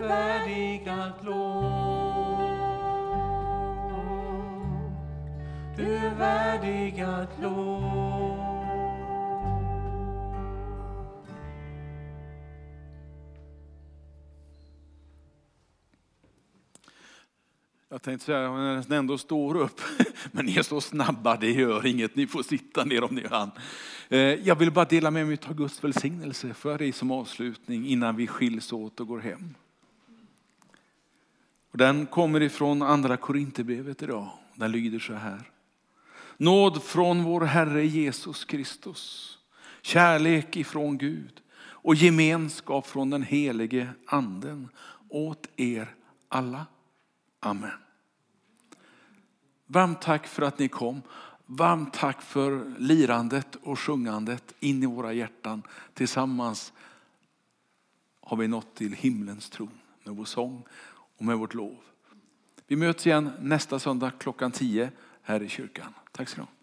värdig 0.09 0.89
allt 0.89 1.25
lov. 1.25 1.87
Du 5.77 5.97
är 5.97 6.15
värdig 6.15 7.01
allt 7.01 7.43
lov. 7.43 8.47
Jag 17.89 18.03
tänkte 18.03 18.27
säga, 18.27 18.51
när 18.51 18.75
den 18.75 18.93
ändå 18.93 19.19
står 19.19 19.57
upp, 19.57 19.81
men 20.33 20.47
ni 20.47 20.59
är 20.59 20.63
så 20.63 20.81
snabba, 20.81 21.37
det 21.37 21.51
gör 21.51 21.87
inget, 21.87 22.17
ni 22.17 22.27
får 22.27 22.43
sitta 22.43 22.85
ner 22.85 23.05
om 23.05 23.15
ni 23.15 23.23
kan. 23.23 23.51
Eh, 24.09 24.19
jag 24.19 24.57
vill 24.57 24.73
bara 24.73 24.85
dela 24.85 25.11
med 25.11 25.27
mig 25.27 25.39
av 25.49 25.55
Guds 25.55 25.85
välsignelse 25.85 26.55
för 26.55 26.79
dig 26.79 26.93
som 26.93 27.11
avslutning 27.11 27.87
innan 27.87 28.17
vi 28.17 28.27
skiljs 28.27 28.73
åt 28.73 29.01
och 29.01 29.07
går 29.07 29.21
hem. 29.21 29.55
Och 31.77 31.81
den 31.81 32.07
kommer 32.07 32.43
ifrån 32.43 32.83
andra 32.83 33.17
Korinthierbrevet 33.17 34.03
idag. 34.03 34.29
Den 34.55 34.73
lyder 34.73 34.99
så 34.99 35.15
här. 35.15 35.51
Nåd 36.37 36.83
från 36.83 37.25
vår 37.25 37.41
Herre 37.41 37.87
Jesus 37.87 38.45
Kristus, 38.45 39.39
kärlek 39.83 40.57
ifrån 40.57 40.99
Gud 40.99 41.41
och 41.59 41.95
gemenskap 41.95 42.87
från 42.87 43.11
den 43.11 43.23
helige 43.23 43.89
anden 44.07 44.69
åt 45.09 45.49
er 45.57 45.95
alla. 46.29 46.67
Amen. 47.41 47.71
Varmt 49.67 50.03
tack 50.03 50.27
för 50.27 50.43
att 50.43 50.59
ni 50.59 50.69
kom. 50.69 51.03
Varmt 51.47 51.95
tack 51.95 52.23
för 52.23 52.75
lirandet 52.79 53.57
och 53.63 53.79
sjungandet 53.79 54.55
in 54.61 54.83
i 54.83 54.87
våra 54.87 55.13
hjärtan. 55.13 55.63
Tillsammans 55.95 56.73
har 58.21 58.37
vi 58.37 58.49
nått 58.49 58.75
till 58.75 58.93
himlens 58.93 59.51
tron 59.51 59.79
med 60.05 60.17
vår 60.17 60.25
sång 60.25 60.63
och 61.17 61.25
med 61.25 61.39
vårt 61.39 61.55
lov. 61.55 61.77
Vi 62.67 62.77
möts 62.77 63.07
igen 63.07 63.31
nästa 63.41 63.79
söndag 63.79 64.13
klockan 64.19 64.53
10 64.53 64.91
här 65.23 65.43
i 65.43 65.49
kyrkan. 65.49 65.95
Tack 66.13 66.29
ska 66.29 66.41
ni 66.41 66.47
ha. 66.47 66.56